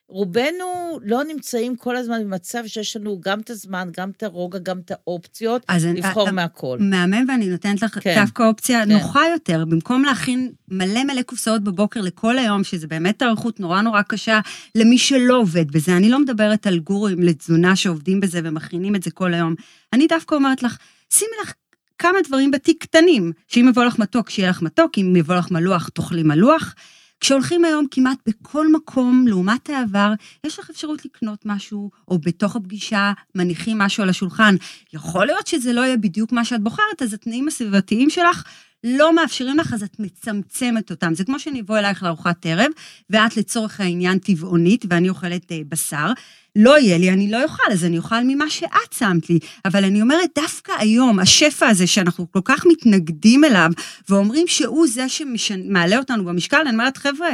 [0.08, 0.66] רובנו
[1.04, 4.92] לא נמצאים כל הזמן במצב שיש לנו גם את הזמן, גם את הרוגע, גם את
[4.92, 6.78] האופציות, אז אני- לבחור אה, מהכל.
[6.82, 8.16] מהמם, ואני נותנת לך כן.
[8.22, 8.92] דווקא אופציה כן.
[8.92, 14.02] נוחה יותר, במקום להכין מלא מלא קופסאות בבוקר לכל היום, שזה באמת תאריכות נורא נורא
[14.02, 14.40] קשה
[14.76, 15.98] למי שלא עובד בזה.
[15.98, 19.56] אני לא מדברת על גורואים לתזונה שעובדים בזה ומכינים את זה כל היום.
[19.94, 20.78] אני דווקא אומרת לך,
[21.10, 21.54] שימי לך
[21.98, 25.90] כמה דברים בתיק קטנים, שאם יבוא לך מתוק, שיהיה לך מתוק, אם יבוא לך מלוח,
[25.90, 26.76] תאכלי מלוח.
[27.24, 30.14] כשהולכים היום כמעט בכל מקום, לעומת העבר,
[30.46, 34.56] יש לך אפשרות לקנות משהו, או בתוך הפגישה מניחים משהו על השולחן.
[34.94, 38.44] יכול להיות שזה לא יהיה בדיוק מה שאת בוחרת, אז התנאים הסביבתיים שלך
[38.84, 41.16] לא מאפשרים לך, אז את מצמצמת אותם.
[41.16, 42.72] זה כמו שאני אבוא אלייך לארוחת ערב,
[43.10, 46.12] ואת לצורך העניין טבעונית, ואני אוכלת אה, בשר.
[46.56, 49.40] לא יהיה לי, אני לא אוכל, אז אני אוכל ממה שאת שמת לי.
[49.66, 53.70] אבל אני אומרת, דווקא היום, השפע הזה שאנחנו כל כך מתנגדים אליו,
[54.10, 57.30] ואומרים שהוא זה שמעלה אותנו במשקל, אני אומרת, חבר'ה,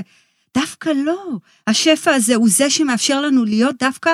[0.58, 1.38] דווקא לא.
[1.68, 4.12] השפע הזה הוא זה שמאפשר לנו להיות דווקא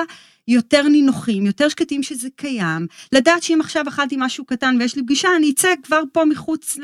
[0.48, 5.28] יותר נינוחים, יותר שקטים שזה קיים, לדעת שאם עכשיו אכלתי משהו קטן ויש לי פגישה,
[5.36, 6.78] אני אצא כבר פה מחוץ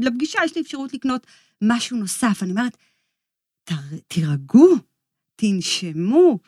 [0.00, 1.26] לפגישה, יש לי אפשרות לקנות
[1.62, 2.42] משהו נוסף.
[2.42, 2.76] אני אומרת,
[3.64, 3.74] "תר-
[4.08, 4.76] תירגעו,
[5.36, 6.38] תנשמו,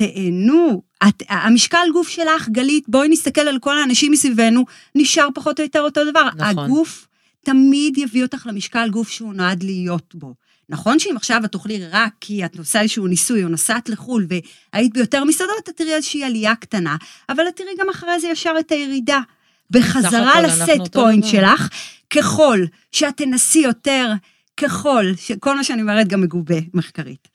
[0.00, 0.82] תהנו.
[1.08, 5.80] את, המשקל גוף שלך, גלית, בואי נסתכל על כל האנשים מסביבנו, נשאר פחות או יותר
[5.80, 6.28] אותו דבר.
[6.36, 6.64] נכון.
[6.64, 7.06] הגוף
[7.44, 10.34] תמיד יביא אותך למשקל גוף שהוא נועד להיות בו.
[10.68, 14.26] נכון שאם עכשיו את תאכלי רק כי את נוסעה איזשהו ניסוי או נסעת לחו"ל
[14.72, 16.96] והיית ביותר מסעדות, את תראי איזושהי עלייה קטנה,
[17.28, 19.20] אבל את תראי גם אחרי זה ישר את הירידה.
[19.70, 21.24] בחזרה לסט פוינט.
[21.24, 21.68] שלך,
[22.10, 22.60] ככל
[22.92, 24.12] שאת תנסי יותר,
[24.56, 27.28] ככל, שכל מה שאני אומרת גם מגובה מחקרית,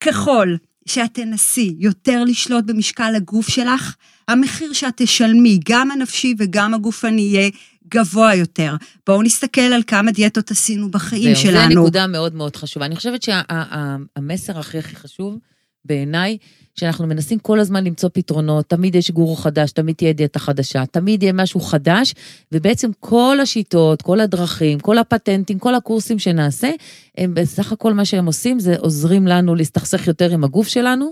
[0.00, 0.54] ככל
[0.88, 3.94] שאת תנסי יותר לשלוט במשקל הגוף שלך,
[4.28, 7.50] המחיר שאת תשלמי, גם הנפשי וגם הגופני, יהיה
[7.88, 8.74] גבוה יותר.
[9.06, 11.74] בואו נסתכל על כמה דיאטות עשינו בחיים זהו, שלנו.
[11.74, 12.86] זו נקודה מאוד מאוד חשובה.
[12.86, 15.38] אני חושבת שהמסר הכי הכי חשוב
[15.84, 16.38] בעיניי,
[16.78, 21.22] שאנחנו מנסים כל הזמן למצוא פתרונות, תמיד יש גורו חדש, תמיד תהיה דיאטה חדשה, תמיד
[21.22, 22.14] יהיה משהו חדש,
[22.52, 26.70] ובעצם כל השיטות, כל הדרכים, כל הפטנטים, כל הקורסים שנעשה,
[27.18, 31.10] הם בסך הכל מה שהם עושים זה עוזרים לנו להסתכסך יותר עם הגוף שלנו,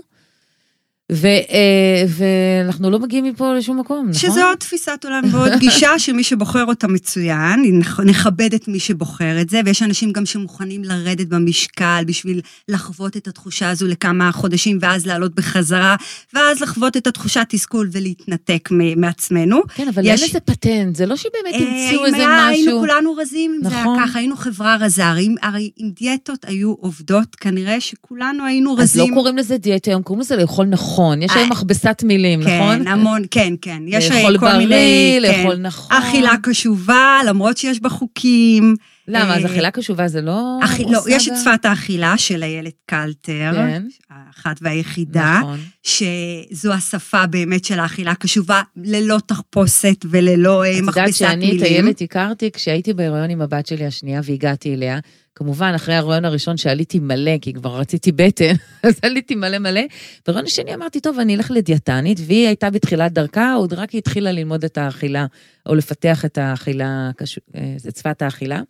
[1.11, 4.13] ו, אה, ואנחנו לא מגיעים מפה לשום מקום, נכון?
[4.13, 9.41] שזו עוד תפיסת עולם ועוד גישה שמי שבוחר אותה מצוין, נכ- נכבד את מי שבוחר
[9.41, 14.77] את זה, ויש אנשים גם שמוכנים לרדת במשקל בשביל לחוות את התחושה הזו לכמה חודשים,
[14.81, 15.95] ואז לעלות בחזרה,
[16.33, 19.61] ואז לחוות את התחושת תסכול ולהתנתק מעצמנו.
[19.75, 22.65] כן, אבל יש- אין איזה פטנט, זה לא שבאמת אה, המציאו אם איזה היה- היינו
[22.71, 22.79] משהו.
[22.79, 23.99] כולנו רזים אם זה היה נכון.
[24.07, 29.03] ככה, היינו חברה רזה, הרי, הרי אם דיאטות היו עובדות, כנראה שכולנו היינו אז לא
[29.03, 29.13] רזים.
[29.13, 30.96] קוראים לזה דיאטה, היום קוראים לזה לאכול נכון.
[31.21, 32.83] יש אה, היום מכבסת מילים, נכון?
[32.83, 33.81] כן, המון, כן, כן.
[33.87, 35.19] יש לאכול כל מיני...
[35.19, 35.39] בריא, כן.
[35.43, 35.97] לאכול נכון.
[35.97, 38.75] אכילה קשובה, למרות שיש בה חוקים.
[39.09, 40.59] למה, אז אה, אכילה קשובה זה לא...
[40.63, 43.83] אכי- לא, יש את שפת האכילה של איילת קלטר, כן.
[44.09, 45.59] האחת והיחידה, נכון.
[45.83, 51.53] שזו השפה באמת של האכילה הקשובה, ללא תחפושת וללא אה, את יודעת מכבסת שאני את
[51.53, 51.63] מילים.
[51.85, 54.99] איילת הכרתי כשהייתי בהיריון עם הבת שלי השנייה והגעתי אליה.
[55.37, 59.81] כמובן, אחרי ההיריון הראשון שעליתי מלא, כי כבר רציתי בטן, אז עליתי מלא מלא.
[60.25, 64.31] בהיריון השני אמרתי, טוב, אני אלך לדיאטנית, והיא הייתה בתחילת דרכה, עוד רק היא התחילה
[64.31, 65.25] ללמוד את האכילה,
[65.65, 67.11] או לפתח את האכילה,
[67.55, 68.61] אה, את שפת האכילה.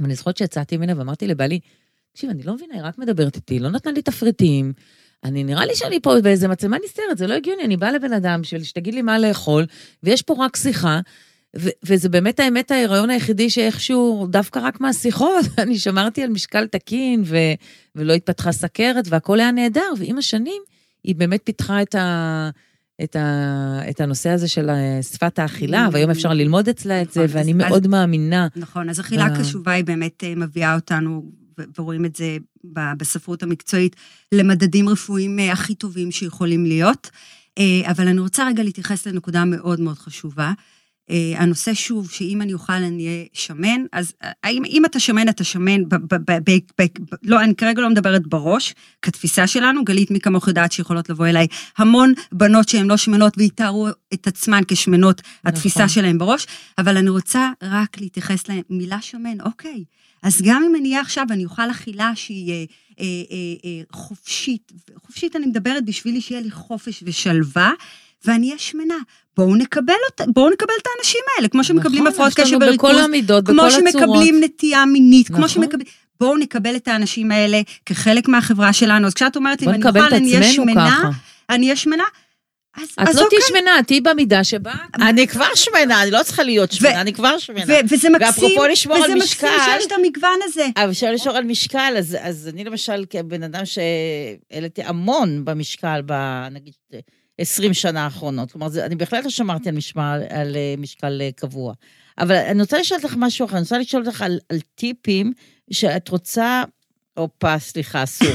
[0.00, 1.60] ואני זוכרת שיצאתי ממנה ואמרתי לבעלי,
[2.12, 4.72] תקשיב, אני לא מבינה, היא רק מדברת איתי, לא נתנה לי תפריטים.
[5.24, 8.40] אני, נראה לי שאני פה באיזה מצלמה נסתרת, זה לא הגיוני, אני באה לבן אדם
[8.42, 9.66] בשביל שתגיד לי מה לאכול,
[10.02, 11.00] ויש פה רק שיחה,
[11.84, 17.36] וזה באמת האמת ההיריון היחידי שאיכשהו, דווקא רק מהשיחות, אני שמרתי על משקל תקין, ו-
[17.94, 20.62] ולא התפתחה סכרת, והכל היה נהדר, ועם השנים,
[21.04, 22.50] היא באמת פיתחה את ה...
[23.04, 25.90] את, ה, את הנושא הזה של אה, שפת האכילה, Mm.
[25.92, 28.48] והיום אפשר ללמוד אצלה את זה, נכון, ואני אז- מאוד מאמינה.
[28.56, 31.30] נכון, אז אכילה ב- קשובה היא באמת אה, מביאה אותנו,
[31.78, 32.36] ורואים את זה
[32.96, 33.96] בספרות המקצועית,
[34.32, 37.10] למדדים רפואיים אה, הכי טובים שיכולים להיות.
[37.86, 40.52] אבל אני רוצה רגע להתייחס לנקודה מאוד מאוד חשובה.
[41.10, 45.28] אה, הנושא שוב, שאם אני אוכל אני אהיה שמן, אז אה, האם, אם אתה שמן,
[45.28, 49.46] אתה שמן, ב, ב, ב, ב, ב, ב, לא, אני כרגע לא מדברת בראש, כתפיסה
[49.46, 51.46] שלנו, גלית, מי כמוך יודעת שיכולות לבוא אליי
[51.78, 55.88] המון בנות שהן לא שמנות ויתארו את עצמן כשמנות, התפיסה נכון.
[55.88, 56.46] שלהן בראש,
[56.78, 59.84] אבל אני רוצה רק להתייחס למילה שמן, אוקיי.
[60.22, 62.64] אז גם אם אני אהיה עכשיו ואני אוכל אכילה שהיא אה,
[63.00, 64.72] אה, אה, אה, חופשית,
[65.06, 67.72] חופשית אני מדברת בשבילי שיהיה לי חופש ושלווה,
[68.24, 68.98] ואני אהיה שמנה.
[69.36, 73.00] בואו נקבל אותה, בואו נקבל את האנשים האלה, כמו שמקבלים נכון, הפרעות קשב וריכוז, בכל
[73.00, 73.92] המידות, בכל כמו הצורות.
[73.92, 75.48] שמקבלים נטייה מינית, כמו נכון.
[75.48, 75.86] שמקבלים...
[76.20, 79.06] בואו נקבל את האנשים האלה כחלק מהחברה שלנו.
[79.06, 81.10] אז כשאת אומרת, אם אני אוכל, את אני אהיה שמנה.
[81.50, 82.04] אני אהיה שמנה,
[82.76, 83.38] אז, את אז לא אוקיי.
[83.38, 84.72] תהיי שמנה, תהיי במידה שבה...
[84.94, 87.64] אני כבר שמנה, אני לא צריכה להיות שמנה, אני כבר שמנה.
[87.66, 90.66] ו- וזה מקסים, ואפרופו לשמור על וזה מקסים משקל- שיש את המגוון הזה.
[90.76, 96.12] אבל אפשר לשאול על משקל, אז, אז אני למשל, כבן אדם שהעליתי המון במשקל, ב,
[96.50, 96.74] נגיד,
[97.40, 98.52] 20 שנה האחרונות.
[98.52, 101.74] כלומר, זה, אני בהחלט לא שמרתי על, משמע, על אה, משקל אה, קבוע.
[102.18, 105.32] אבל אני רוצה לשאול אותך משהו אחר, אני רוצה לשאול אותך על, על טיפים
[105.70, 106.62] שאת רוצה,
[107.18, 108.32] הופה, סליחה, אסור,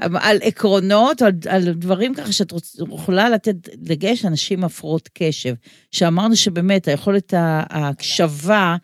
[0.00, 5.54] על עקרונות, על, על דברים ככה שאת רוצ, יכולה לתת דגש לאנשים עם הפרעות קשב,
[5.90, 8.76] שאמרנו שבאמת היכולת ההקשבה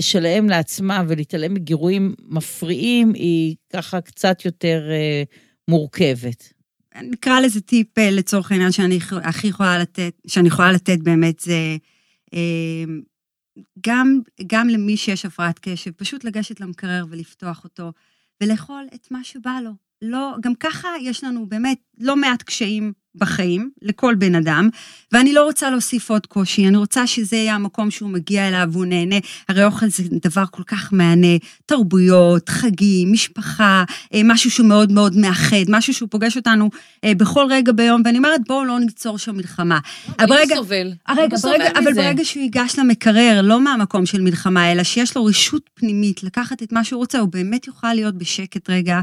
[0.00, 5.22] שלהם לעצמם ולהתעלם מגירויים מפריעים היא ככה קצת יותר אה,
[5.68, 6.53] מורכבת.
[7.02, 11.76] נקרא לזה טיפ אה, לצורך העניין שאני הכי יכולה לתת, שאני יכולה לתת באמת זה
[12.34, 12.84] אה,
[13.86, 17.92] גם, גם למי שיש הפרעת קשב, פשוט לגשת למקרר ולפתוח אותו
[18.42, 19.83] ולאכול את מה שבא לו.
[20.10, 24.68] לא, גם ככה יש לנו באמת לא מעט קשיים בחיים, לכל בן אדם,
[25.12, 28.84] ואני לא רוצה להוסיף עוד קושי, אני רוצה שזה יהיה המקום שהוא מגיע אליו והוא
[28.84, 29.16] נהנה.
[29.48, 31.36] הרי אוכל זה דבר כל כך מהנה,
[31.66, 36.70] תרבויות, חגים, משפחה, אה, משהו שהוא מאוד מאוד מאחד, משהו שהוא פוגש אותנו
[37.04, 39.78] אה, בכל רגע ביום, ואני אומרת, בואו לא ניצור שם מלחמה.
[40.18, 40.92] אבל מי רגע- סובל?
[41.06, 42.02] הרגע, הוא סובל ברגע, אבל מזה.
[42.02, 46.72] ברגע שהוא ייגש למקרר, לא מהמקום של מלחמה, אלא שיש לו רשות פנימית לקחת את
[46.72, 49.00] מה שהוא רוצה, הוא באמת יוכל להיות בשקט רגע,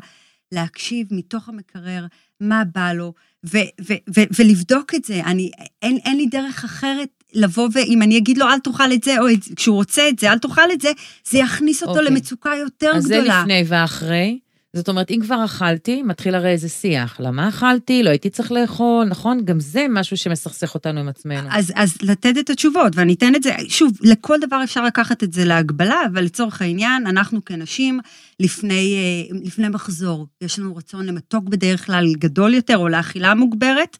[0.51, 2.05] להקשיב מתוך המקרר
[2.39, 3.13] מה בא לו,
[3.45, 5.21] ו- ו- ו- ולבדוק את זה.
[5.25, 9.19] אני, אין, אין לי דרך אחרת לבוא ואם אני אגיד לו, אל תאכל את זה,
[9.19, 10.89] או את, כשהוא רוצה את זה, אל תאכל את זה,
[11.29, 12.05] זה יכניס אותו אוקיי.
[12.05, 13.41] למצוקה יותר אז זה גדולה.
[13.41, 14.39] לפני ואחרי.
[14.73, 17.19] זאת אומרת, אם כבר אכלתי, מתחיל הרי איזה שיח.
[17.19, 18.03] למה אכלתי?
[18.03, 19.45] לא הייתי צריך לאכול, נכון?
[19.45, 21.49] גם זה משהו שמסכסך אותנו עם עצמנו.
[21.51, 25.33] אז, אז לתת את התשובות, ואני אתן את זה, שוב, לכל דבר אפשר לקחת את
[25.33, 27.99] זה להגבלה, אבל לצורך העניין, אנחנו כנשים,
[28.39, 33.97] לפני, אה, לפני מחזור, יש לנו רצון למתוק בדרך כלל גדול יותר, או לאכילה מוגברת,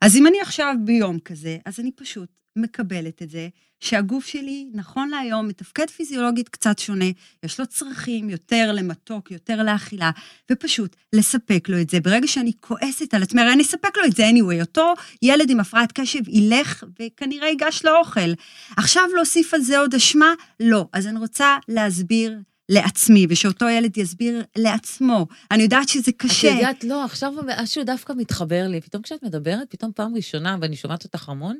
[0.00, 3.48] אז אם אני עכשיו ביום כזה, אז אני פשוט מקבלת את זה,
[3.82, 7.04] שהגוף שלי, נכון להיום, מתפקד פיזיולוגית קצת שונה,
[7.42, 10.10] יש לו צרכים יותר למתוק, יותר לאכילה,
[10.52, 12.00] ופשוט לספק לו את זה.
[12.00, 15.60] ברגע שאני כועסת על עצמי, הרי אני אספק לו את זה anyway, אותו ילד עם
[15.60, 18.32] הפרעת קשב ילך וכנראה ייגש לאוכל.
[18.76, 20.32] עכשיו להוסיף על זה עוד אשמה?
[20.60, 20.88] לא.
[20.92, 25.26] אז אני רוצה להסביר לעצמי, ושאותו ילד יסביר לעצמו.
[25.50, 26.48] אני יודעת שזה את קשה.
[26.48, 28.80] יודעת, לא, עכשיו משהו דווקא מתחבר לי.
[28.80, 31.56] פתאום כשאת מדברת, פתאום פעם ראשונה, ואני שומעת אותך המון,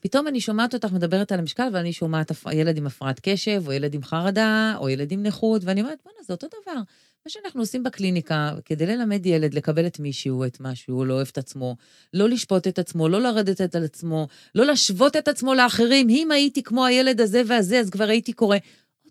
[0.00, 3.94] פתאום אני שומעת אותך מדברת על המשקל, ואני שומעת ילד עם הפרעת קשב, או ילד
[3.94, 6.80] עם חרדה, או ילד עם נכות, ואני אומרת, בואנה, זה אותו דבר.
[7.26, 11.28] מה שאנחנו עושים בקליניקה, כדי ללמד ילד לקבל את מישהו, את מה שהוא לא אוהב
[11.32, 11.76] את עצמו,
[12.14, 16.08] לא לשפוט את עצמו, לא לרדת על עצמו, לא להשוות את עצמו לאחרים.
[16.08, 18.56] אם הייתי כמו הילד הזה והזה, אז כבר הייתי קורא.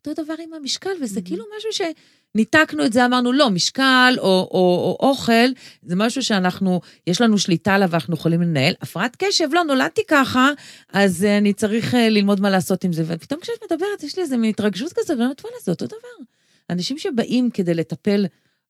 [0.08, 1.86] אותו דבר עם המשקל, וזה כאילו משהו
[2.34, 5.48] שניתקנו את זה, אמרנו, לא, משקל או, או, או אוכל,
[5.84, 8.74] זה משהו שאנחנו, יש לנו שליטה עליו ואנחנו יכולים לנהל.
[8.82, 10.50] הפרעת קשב, לא, נולדתי ככה,
[10.94, 13.04] אז אה, אני צריך אה, ללמוד מה לעשות עם זה.
[13.08, 16.26] ופתאום כשאת מדברת, יש לי איזו מין התרגשות כזאת, ואני אומרת, וואלה, זה אותו דבר.
[16.70, 18.26] אנשים שבאים כדי לטפל,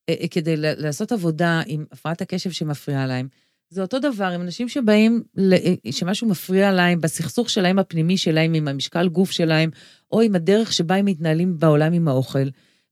[0.09, 3.27] אה, כדי לעשות עבודה עם הפרעת הקשב שמפריעה להם,
[3.69, 8.67] זה אותו דבר עם אנשים שבאים, אה, שמשהו מפריע להם בסכסוך שלהם הפנימי שלהם, עם
[8.67, 9.69] המשקל גוף שלהם,
[10.11, 12.47] או עם הדרך שבה הם מתנהלים בעולם עם האוכל.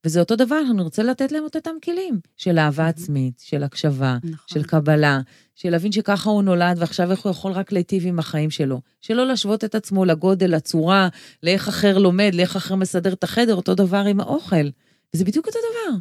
[0.05, 4.17] וזה אותו דבר, אני רוצה לתת להם את אותם כלים של אהבה עצמית, של הקשבה,
[4.23, 4.37] נכון.
[4.47, 5.19] של קבלה,
[5.55, 8.81] של להבין שככה הוא נולד ועכשיו איך הוא יכול רק להיטיב עם החיים שלו.
[9.01, 11.09] שלא להשוות את עצמו לגודל, לצורה,
[11.43, 14.69] לאיך אחר לומד, לאיך אחר מסדר את החדר, אותו דבר עם האוכל.
[15.13, 15.97] וזה בדיוק אותו דבר.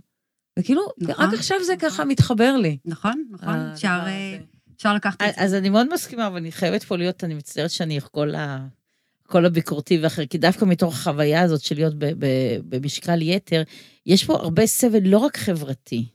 [0.59, 1.91] וכאילו, נכון, רק עכשיו זה נכון.
[1.91, 2.79] ככה מתחבר לי.
[2.85, 3.55] נכון, נכון.
[3.55, 4.01] אפשר.
[4.07, 4.39] אה,
[4.77, 5.43] אפשר לקחת את זה.
[5.43, 8.67] אז אני מאוד מסכימה, אבל אני חייבת פה להיות, אני מצטערת שאני כל ה...
[9.27, 11.95] כל הביקורתי ואחר, כי דווקא מתוך החוויה הזאת של להיות
[12.69, 13.63] במשקל יתר,
[14.07, 16.07] יש פה הרבה סבל לא רק חברתי,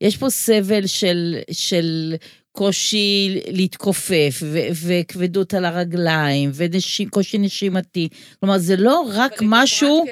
[0.00, 2.14] יש פה סבל של, של
[2.56, 8.08] קושי להתכופף, ו- וכבדות על הרגליים, וקושי נשימתי.
[8.40, 10.04] כלומר, זה לא רק משהו,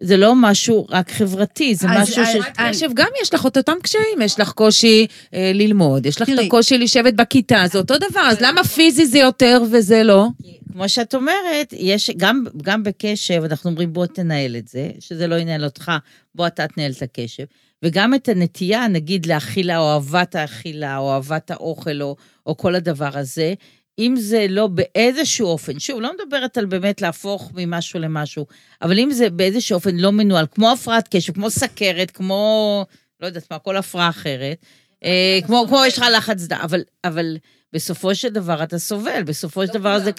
[0.00, 2.28] זה לא משהו רק חברתי, זה אז- משהו אז-.
[2.36, 6.28] הפרעת קשב, גם יש לך את אותם קשיים, יש לך קושי אה, ללמוד, יש לך
[6.28, 6.34] את.
[6.46, 10.26] הקושי לשבת בכיתה, זה אותו דבר, אז למה פיזי זה יותר וזה לא?
[10.72, 15.34] כמו שאת אומרת, יש, גם, גם בקשב, אנחנו אומרים בוא תנהל את זה, שזה לא
[15.34, 15.92] ינהל אותך,
[16.34, 17.44] בוא אתה תנהל את הקשב.
[17.82, 22.16] וגם את הנטייה, נגיד, לאכילה, או אהבת האכילה, או אהבת האוכל, או,
[22.46, 23.54] או כל הדבר הזה,
[23.98, 28.46] אם זה לא באיזשהו אופן, שוב, לא מדברת על באמת להפוך ממשהו למשהו,
[28.82, 32.84] אבל אם זה באיזשהו אופן לא מנוהל, כמו הפרעת קשב, כמו סכרת, כמו,
[33.20, 34.64] לא יודעת מה, כל הפרעה אחרת,
[35.04, 37.36] אה, כמו, כמו יש לך לחץ דם, אבל, אבל
[37.72, 40.10] בסופו של דבר אתה סובל, בסופו של דבר זה...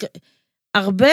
[0.74, 1.08] הרבה,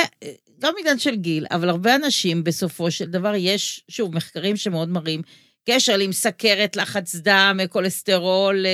[0.60, 5.22] גם עניין של גיל, אבל הרבה אנשים בסופו של דבר יש, שוב, מחקרים שמאוד מראים
[5.66, 8.70] קשר עם סכרת, לחץ דם, כולסטרול, אה,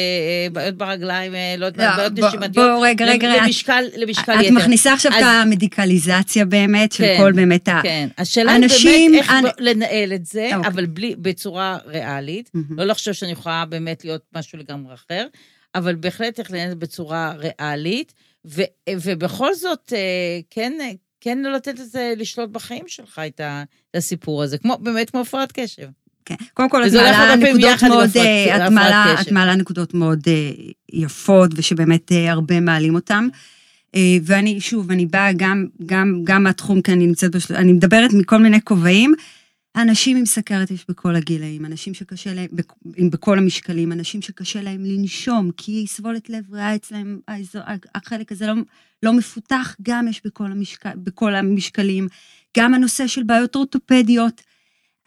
[0.46, 2.54] אה, בעיות ברגליים, אה, לא יודעת, לא, בעיות בוא- נשימתיות.
[2.78, 4.54] בוא, רגע, רגע, את- למשקל, למשקל את יתר.
[4.54, 7.80] מכניסה עכשיו את המדיקליזציה באמת, של כן, כל באמת ה...
[7.84, 10.70] כן, השאלה היא אנשים- באמת איך אני- לנהל את זה, אוקיי.
[10.72, 12.50] אבל בלי, בצורה ריאלית.
[12.54, 12.80] מהמם.
[12.80, 15.28] לא לחשוב שאני יכולה באמת להיות משהו לגמרי אחר,
[15.76, 18.14] אבל בהחלט איך לנהל את זה בצורה ריאלית,
[18.48, 18.62] ו,
[19.02, 20.00] ובכל זאת, אה,
[20.50, 20.74] כן,
[21.22, 23.42] כן לא לתת לזה לשלוט בחיים שלך, את,
[23.92, 25.88] את הסיפור הזה, כמו, באמת כמו הפרעת קשב.
[26.26, 26.36] כן.
[26.54, 29.22] קודם כל, את מעלה נקודות מאוד, אה, את מעלה-.
[29.22, 30.52] את מעלה נקודות מאוד אה,
[30.94, 33.28] יפות, ושבאמת אה, הרבה מעלים אותן.
[34.24, 37.56] ואני, שוב, אני באה גם, גם, גם מהתחום, כי אני נמצאת בשל...
[37.56, 39.14] אני מדברת מכל מיני כובעים.
[39.76, 42.48] אנשים עם סכרת יש בכל הגילאים, אנשים שקשה להם,
[43.10, 47.20] בכל המשקלים, אנשים שקשה להם לנשום, כי סבולת לב ריאה אצלם,
[47.96, 48.54] החלק הזה לא,
[49.04, 52.08] לא מפותח, גם יש בכל, המשקל, בכל המשקלים.
[52.58, 54.42] גם הנושא של בעיות אורתופדיות.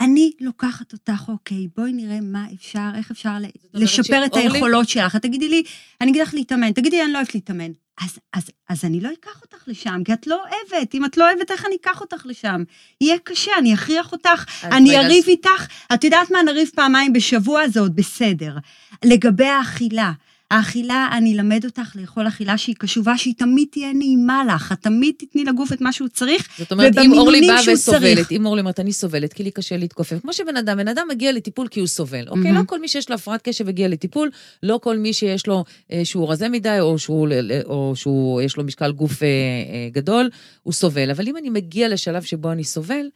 [0.01, 3.31] אני לוקחת אותך, אוקיי, בואי נראה מה אפשר, איך אפשר
[3.75, 5.17] לשפר את היכולות שלך.
[5.17, 5.63] את תגידי לי,
[6.01, 7.71] אני אגיד לך להתאמן, תגידי לי, אני לא אוהבת להתאמן.
[8.03, 10.95] אז, אז, אז אני לא אקח אותך לשם, כי את לא אוהבת.
[10.95, 12.63] אם את לא אוהבת, איך אני אקח אותך לשם?
[13.01, 15.67] יהיה קשה, אני אכריח אותך, אני אריב אז- איתך.
[15.95, 18.57] את יודעת מה, נריב פעמיים בשבוע, זה עוד בסדר.
[19.05, 20.13] לגבי האכילה,
[20.51, 25.15] האכילה, אני אלמד אותך לאכול אכילה שהיא קשובה, שהיא תמיד תהיה נעימה לך, את תמיד
[25.19, 28.33] תתני לגוף את מה שהוא צריך, זאת אומרת, אם אורלי באה וסובלת.
[28.33, 31.33] אם אורלי אומרת, אני סובלת, כי לי קשה להתכופף, כמו שבן אדם, בן אדם מגיע
[31.33, 32.53] לטיפול כי הוא סובל, אוקיי?
[32.53, 34.31] לא כל מי שיש לו הפרעת קשב מגיע לטיפול,
[34.63, 37.29] לא כל מי שיש לו, אה, שהוא רזה מדי, או שהוא,
[37.65, 40.31] או שהוא, יש לו משקל גוף אה, אה, גדול,
[40.63, 41.11] הוא סובל.
[41.11, 43.07] אבל אם אני מגיע לשלב שבו אני סובל,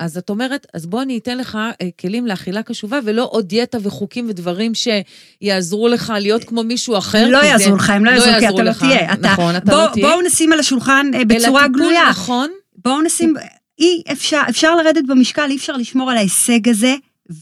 [0.00, 3.78] אז את אומרת, אז בוא אני אתן לך אה, כלים לאכילה קשובה, ולא עוד דיאטה
[3.82, 7.28] וחוקים ודברים שיעזרו לך להיות כמו מישהו אחר.
[7.28, 8.72] לא יעזרו לך, הם לא יעזרו, כי אתה לא.
[8.72, 9.14] תהיה.
[9.20, 10.06] נכון, אתה לא תהיה.
[10.06, 12.10] בואו נשים על השולחן אה, אלא בצורה גלויה.
[12.10, 12.50] נכון,
[12.84, 13.34] בואו נשים,
[13.78, 16.94] אי אפשר, אפשר לרדת במשקל, אי אפשר לשמור על ההישג הזה,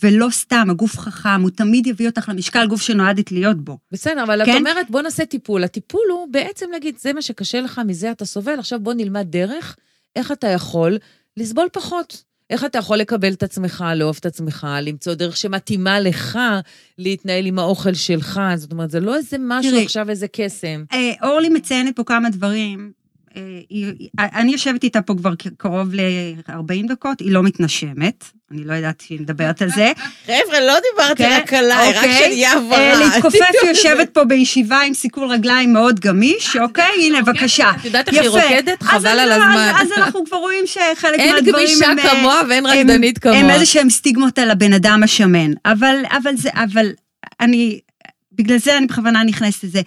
[0.02, 3.78] ולא סתם, הגוף חכם, הוא תמיד יביא אותך למשקל גוף שנועדת להיות בו.
[3.92, 4.56] בסדר, אבל את כן?
[4.56, 5.64] אומרת, בוא נעשה טיפול.
[5.64, 9.76] הטיפול הוא בעצם להגיד, זה מה שקשה לך, מזה אתה סובל, עכשיו בוא נלמד דרך,
[10.16, 10.98] איך אתה יכול
[11.36, 12.27] לסבול פחות.
[12.50, 16.38] איך אתה יכול לקבל את עצמך, לאהוב את עצמך, למצוא דרך שמתאימה לך
[16.98, 18.40] להתנהל עם האוכל שלך.
[18.56, 19.84] זאת אומרת, זה לא איזה משהו תראי.
[19.84, 20.84] עכשיו, איזה קסם.
[20.92, 22.92] אה, אורלי מציינת פה כמה דברים.
[23.36, 26.52] אה, היא- אני יושבת איתה פה כבר קרוב ל-40
[26.88, 29.92] דקות, היא לא מתנשמת, אני לא יודעת שהיא מדברת על זה.
[30.26, 32.18] חבר'ה, לא דיברתי כן, על רק אוקיי.
[32.18, 32.94] שנהיה אה, הברה.
[33.04, 36.90] להתכופף, היא יושבת פה בישיבה עם סיכול רגליים מאוד גמיש, אוקיי?
[36.98, 37.70] הנה, בבקשה.
[37.80, 38.28] את יודעת איך היא.
[38.28, 38.82] רוקדת?
[38.82, 39.72] חבל על לא- הזמן.
[39.80, 41.98] אז אנחנו כבר רואים שחלק אין מהדברים גמישה הם...
[41.98, 43.36] אה, כמוה ואין רקדנית כמוה.
[43.38, 45.50] הם איזה שהם סטיגמות על הבן אדם השמן.
[45.64, 46.86] אבל, אבל זה, אבל
[47.40, 47.80] אני,
[48.32, 49.80] בגלל זה אני בכוונה נכנסת לזה.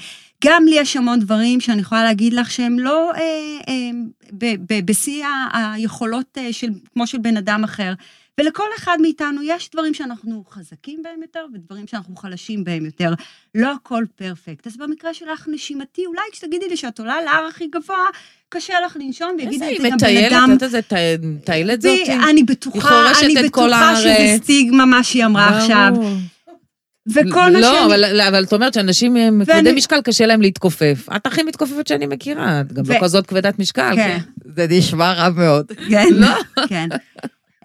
[0.46, 3.22] גם לי יש המון דברים שאני יכולה להגיד לך שהם לא אה,
[3.68, 7.94] אה, בשיא היכולות אה, של, כמו של בן אדם אחר.
[8.42, 13.14] ולכל אחד מאיתנו יש דברים שאנחנו חזקים בהם יותר ודברים שאנחנו חלשים בהם יותר.
[13.56, 14.68] לא הכל פרפקט.
[14.68, 18.06] אז במקרה שלך נשימתי, אולי כשתגידי לי שאת עולה להר הכי גבוה,
[18.50, 20.44] קשה לך לנשום, ויגיד איזה לי היא את זה גם בן מטיילת, אדם...
[20.44, 21.92] את יודעת איזה ט- טיילת זאת?
[22.30, 23.96] אני בטוחה, אני את בטוחה.
[23.96, 25.94] שזה סטיגמה מה שהיא אמרה עכשיו.
[27.08, 27.86] וכל מה לא, שאני...
[27.86, 31.08] אבל, אבל את אומרת שאנשים עם ואני- כבדי משקל קשה להם להתכופף.
[31.16, 33.96] את הכי מתכופפת שאני מכירה, את גם לא ו- כזאת כבדת משקל.
[33.96, 34.18] כן,
[34.56, 35.66] זה נשמע רע מאוד.
[35.90, 36.08] כן,
[36.70, 36.90] כן.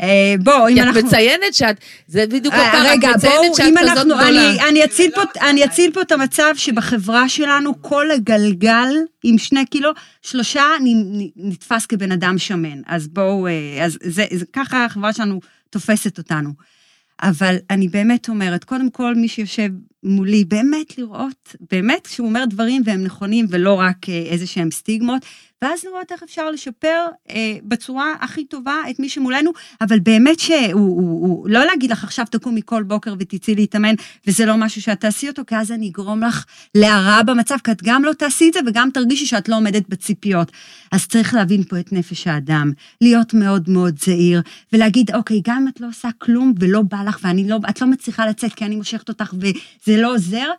[0.00, 1.00] אה, בוא, אם כי את אנחנו...
[1.02, 1.76] מציינת שאת,
[2.06, 4.28] זה בדיוק את רגע, מציינת שאת אם כזאת אנחנו, גדולה.
[4.28, 4.84] אני,
[5.50, 8.88] אני, אציל פה, את המצב שבחברה שלנו כל הגלגל
[9.22, 9.90] עם שני קילו,
[10.22, 10.64] שלושה
[11.36, 12.80] נתפס כבן אדם שמן.
[12.86, 15.40] אז בואו, אה, אז זה, זה ככה החברה שלנו
[15.70, 16.50] תופסת אותנו.
[17.22, 19.68] אבל אני באמת אומרת, קודם כל, מי שיושב
[20.02, 25.22] מולי, באמת לראות, באמת, כשהוא אומר דברים והם נכונים ולא רק אה, איזה שהם סטיגמות,
[25.62, 29.50] ואז לראות איך אפשר לשפר אה, בצורה הכי טובה את מי שמולנו,
[29.80, 33.94] אבל באמת שהוא, הוא, הוא, לא להגיד לך עכשיו תקומי כל בוקר ותצאי להתאמן,
[34.26, 36.44] וזה לא משהו שאת תעשי אותו, כי אז אני אגרום לך
[36.74, 40.52] להרעה במצב, כי את גם לא תעשי את זה וגם תרגישי שאת לא עומדת בציפיות.
[40.92, 44.42] אז צריך להבין פה את נפש האדם, להיות מאוד מאוד זהיר,
[44.72, 48.26] ולהגיד, אוקיי, גם אם את לא עושה כלום ולא בא לך, ואני לא, לא מצליחה
[48.26, 50.50] לצאת כי אני מושכת אותך וזה לא עוזר,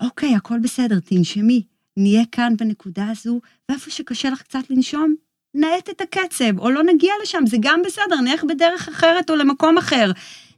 [0.00, 1.62] אוקיי, הכל בסדר, תנשמי.
[2.00, 5.14] נהיה כאן בנקודה הזו, ואיפה שקשה לך קצת לנשום,
[5.54, 9.78] נאט את הקצב, או לא נגיע לשם, זה גם בסדר, נלך בדרך אחרת או למקום
[9.78, 10.10] אחר.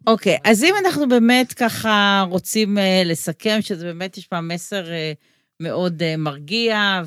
[0.07, 5.13] אוקיי, אז אם אנחנו באמת ככה רוצים אה, לסכם, שזה באמת יש פה מסר אה,
[5.61, 7.03] מאוד אה, מרגיע,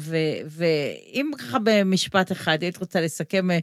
[0.48, 3.60] ואם ככה במשפט אחד, היית רוצה לסכם, אה,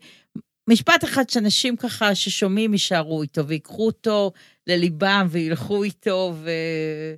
[0.70, 4.33] משפט אחד שאנשים ככה ששומעים יישארו איתו, ויקחו אותו
[4.66, 6.35] לליבם וילכו איתו.
[6.37, 7.14] ו-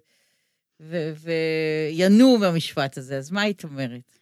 [1.95, 4.19] וינועו במשפט הזה, אז מה היית אומרת?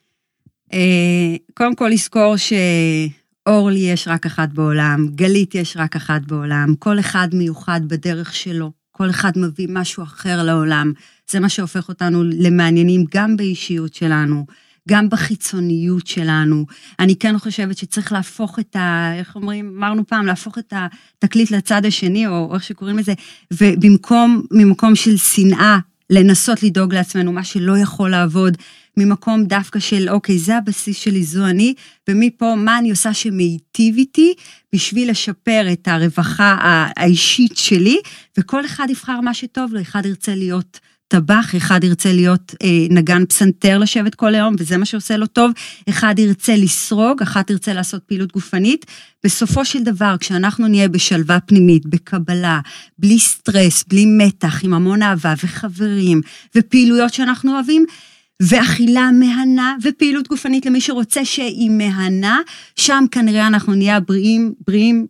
[0.73, 7.01] אה, קודם כל לזכור שאורלי יש רק אחת בעולם, גלית יש רק אחת בעולם, כל
[7.01, 10.93] אחד מיוחד בדרך שלו, כל אחד מביא משהו אחר לעולם.
[11.31, 14.47] זה מה שהופך אותנו למעניינים גם באישיות שלנו,
[14.89, 16.67] גם בחיצוניות שלנו.
[16.99, 19.13] אני כן חושבת שצריך להפוך את ה...
[19.19, 19.75] איך אומרים?
[19.79, 23.13] אמרנו פעם, להפוך את התקליט לצד השני, או איך שקוראים לזה,
[23.53, 25.79] ובמקום, ממקום של שנאה,
[26.13, 28.57] לנסות לדאוג לעצמנו, מה שלא יכול לעבוד,
[28.97, 31.75] ממקום דווקא של, אוקיי, זה הבסיס שלי, זו אני,
[32.09, 34.35] ומפה, מה אני עושה שמיטיב איתי,
[34.75, 36.57] בשביל לשפר את הרווחה
[36.97, 38.01] האישית שלי,
[38.39, 40.81] וכל אחד יבחר מה שטוב לו, אחד ירצה להיות
[41.13, 45.51] טבח, אחד ירצה להיות אה, נגן פסנתר לשבת כל היום, וזה מה שעושה לו טוב,
[45.89, 48.87] אחד ירצה לסרוג, אחת ירצה לעשות פעילות גופנית.
[49.25, 52.61] בסופו של דבר, כשאנחנו נהיה בשלווה פנימית, בקבלה,
[52.99, 56.21] בלי סטרס, בלי מתח, עם המון אהבה וחברים,
[56.57, 57.85] ופעילויות שאנחנו אוהבים,
[58.43, 62.41] ואכילה מהנה, ופעילות גופנית למי שרוצה שהיא מהנה,
[62.77, 65.07] שם כנראה אנחנו נהיה בריאים, בריאים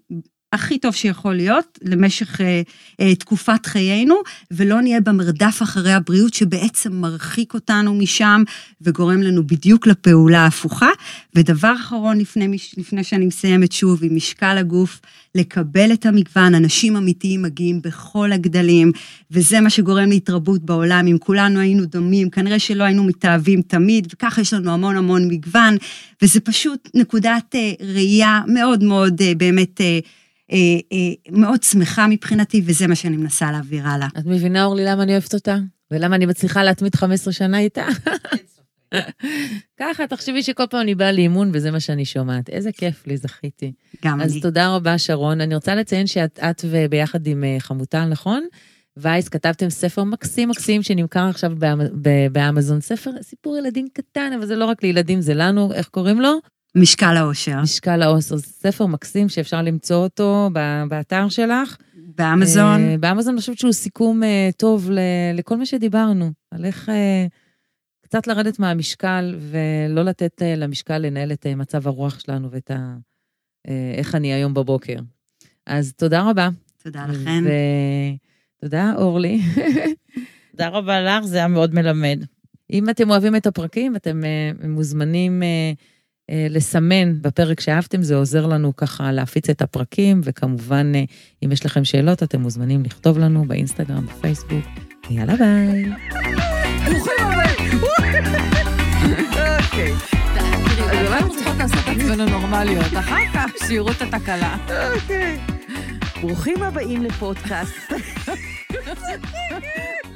[0.53, 2.63] הכי טוב שיכול להיות למשך אה,
[3.01, 4.15] אה, תקופת חיינו,
[4.51, 8.43] ולא נהיה במרדף אחרי הבריאות שבעצם מרחיק אותנו משם
[8.81, 10.91] וגורם לנו בדיוק לפעולה ההפוכה.
[11.35, 15.01] ודבר אחרון לפני, לפני שאני מסיימת שוב, עם משקל הגוף,
[15.35, 18.93] לקבל את המגוון, אנשים אמיתיים מגיעים בכל הגדלים,
[19.31, 21.07] וזה מה שגורם להתרבות בעולם.
[21.07, 25.77] אם כולנו היינו דומים, כנראה שלא היינו מתאהבים תמיד, וככה יש לנו המון המון מגוון,
[26.23, 29.81] וזה פשוט נקודת אה, ראייה מאוד מאוד אה, באמת...
[29.81, 29.99] אה,
[31.31, 34.09] מאוד שמחה מבחינתי, וזה מה שאני מנסה להעביר הלאה.
[34.19, 35.57] את מבינה, אורלי, למה אני אוהבת אותה?
[35.91, 37.87] ולמה אני מצליחה להתמיד 15 שנה איתה?
[39.81, 42.49] ככה, תחשבי שכל פעם אני באה לאימון וזה מה שאני שומעת.
[42.49, 43.73] איזה כיף לי, זכיתי.
[44.05, 44.37] גם אז אני.
[44.39, 45.41] אז תודה רבה, שרון.
[45.41, 48.45] אני רוצה לציין שאת את וביחד עם חמוטל, נכון?
[48.97, 51.53] וייס, כתבתם ספר מקסים מקסים שנמכר עכשיו
[52.33, 52.81] באמזון.
[52.81, 56.39] ספר, סיפור ילדים קטן, אבל זה לא רק לילדים, זה לנו, איך קוראים לו?
[56.75, 57.61] משקל האושר.
[57.61, 58.39] משקל האושר.
[58.39, 60.51] ספר מקסים שאפשר למצוא אותו
[60.89, 61.77] באתר שלך.
[61.95, 63.01] באמזון.
[63.01, 64.23] באמזון אני חושבת שהוא סיכום
[64.57, 64.91] טוב
[65.35, 66.89] לכל מה שדיברנו, על איך
[68.03, 72.97] קצת לרדת מהמשקל ולא לתת למשקל לנהל את מצב הרוח שלנו ואת ה...
[73.95, 74.97] איך אני היום בבוקר.
[75.67, 76.49] אז תודה רבה.
[76.83, 77.45] תודה לכן.
[78.61, 79.41] תודה, אורלי.
[80.51, 82.25] תודה רבה לך, זה היה מאוד מלמד.
[82.73, 84.23] אם אתם אוהבים את הפרקים, אתם
[84.69, 85.43] מוזמנים
[86.31, 90.93] לסמן בפרק שאהבתם, זה עוזר לנו ככה להפיץ את הפרקים, וכמובן,
[91.45, 94.65] אם יש לכם שאלות, אתם מוזמנים לכתוב לנו באינסטגרם, בפייסבוק.
[95.11, 95.85] יאללה ביי.
[96.85, 97.81] ברוכים הבאים.
[99.65, 99.93] אוקיי.
[100.91, 104.57] אז אולי אנחנו צריכות לעשות את עצמנו נורמליות, אחר כך שיראו את התקלה.
[104.95, 105.39] אוקיי.
[106.21, 107.75] ברוכים הבאים לפודקאסט.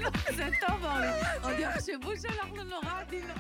[0.01, 0.85] לא, זה טוב.
[1.43, 3.39] עוד יחשבו שאנחנו נורא עדינות.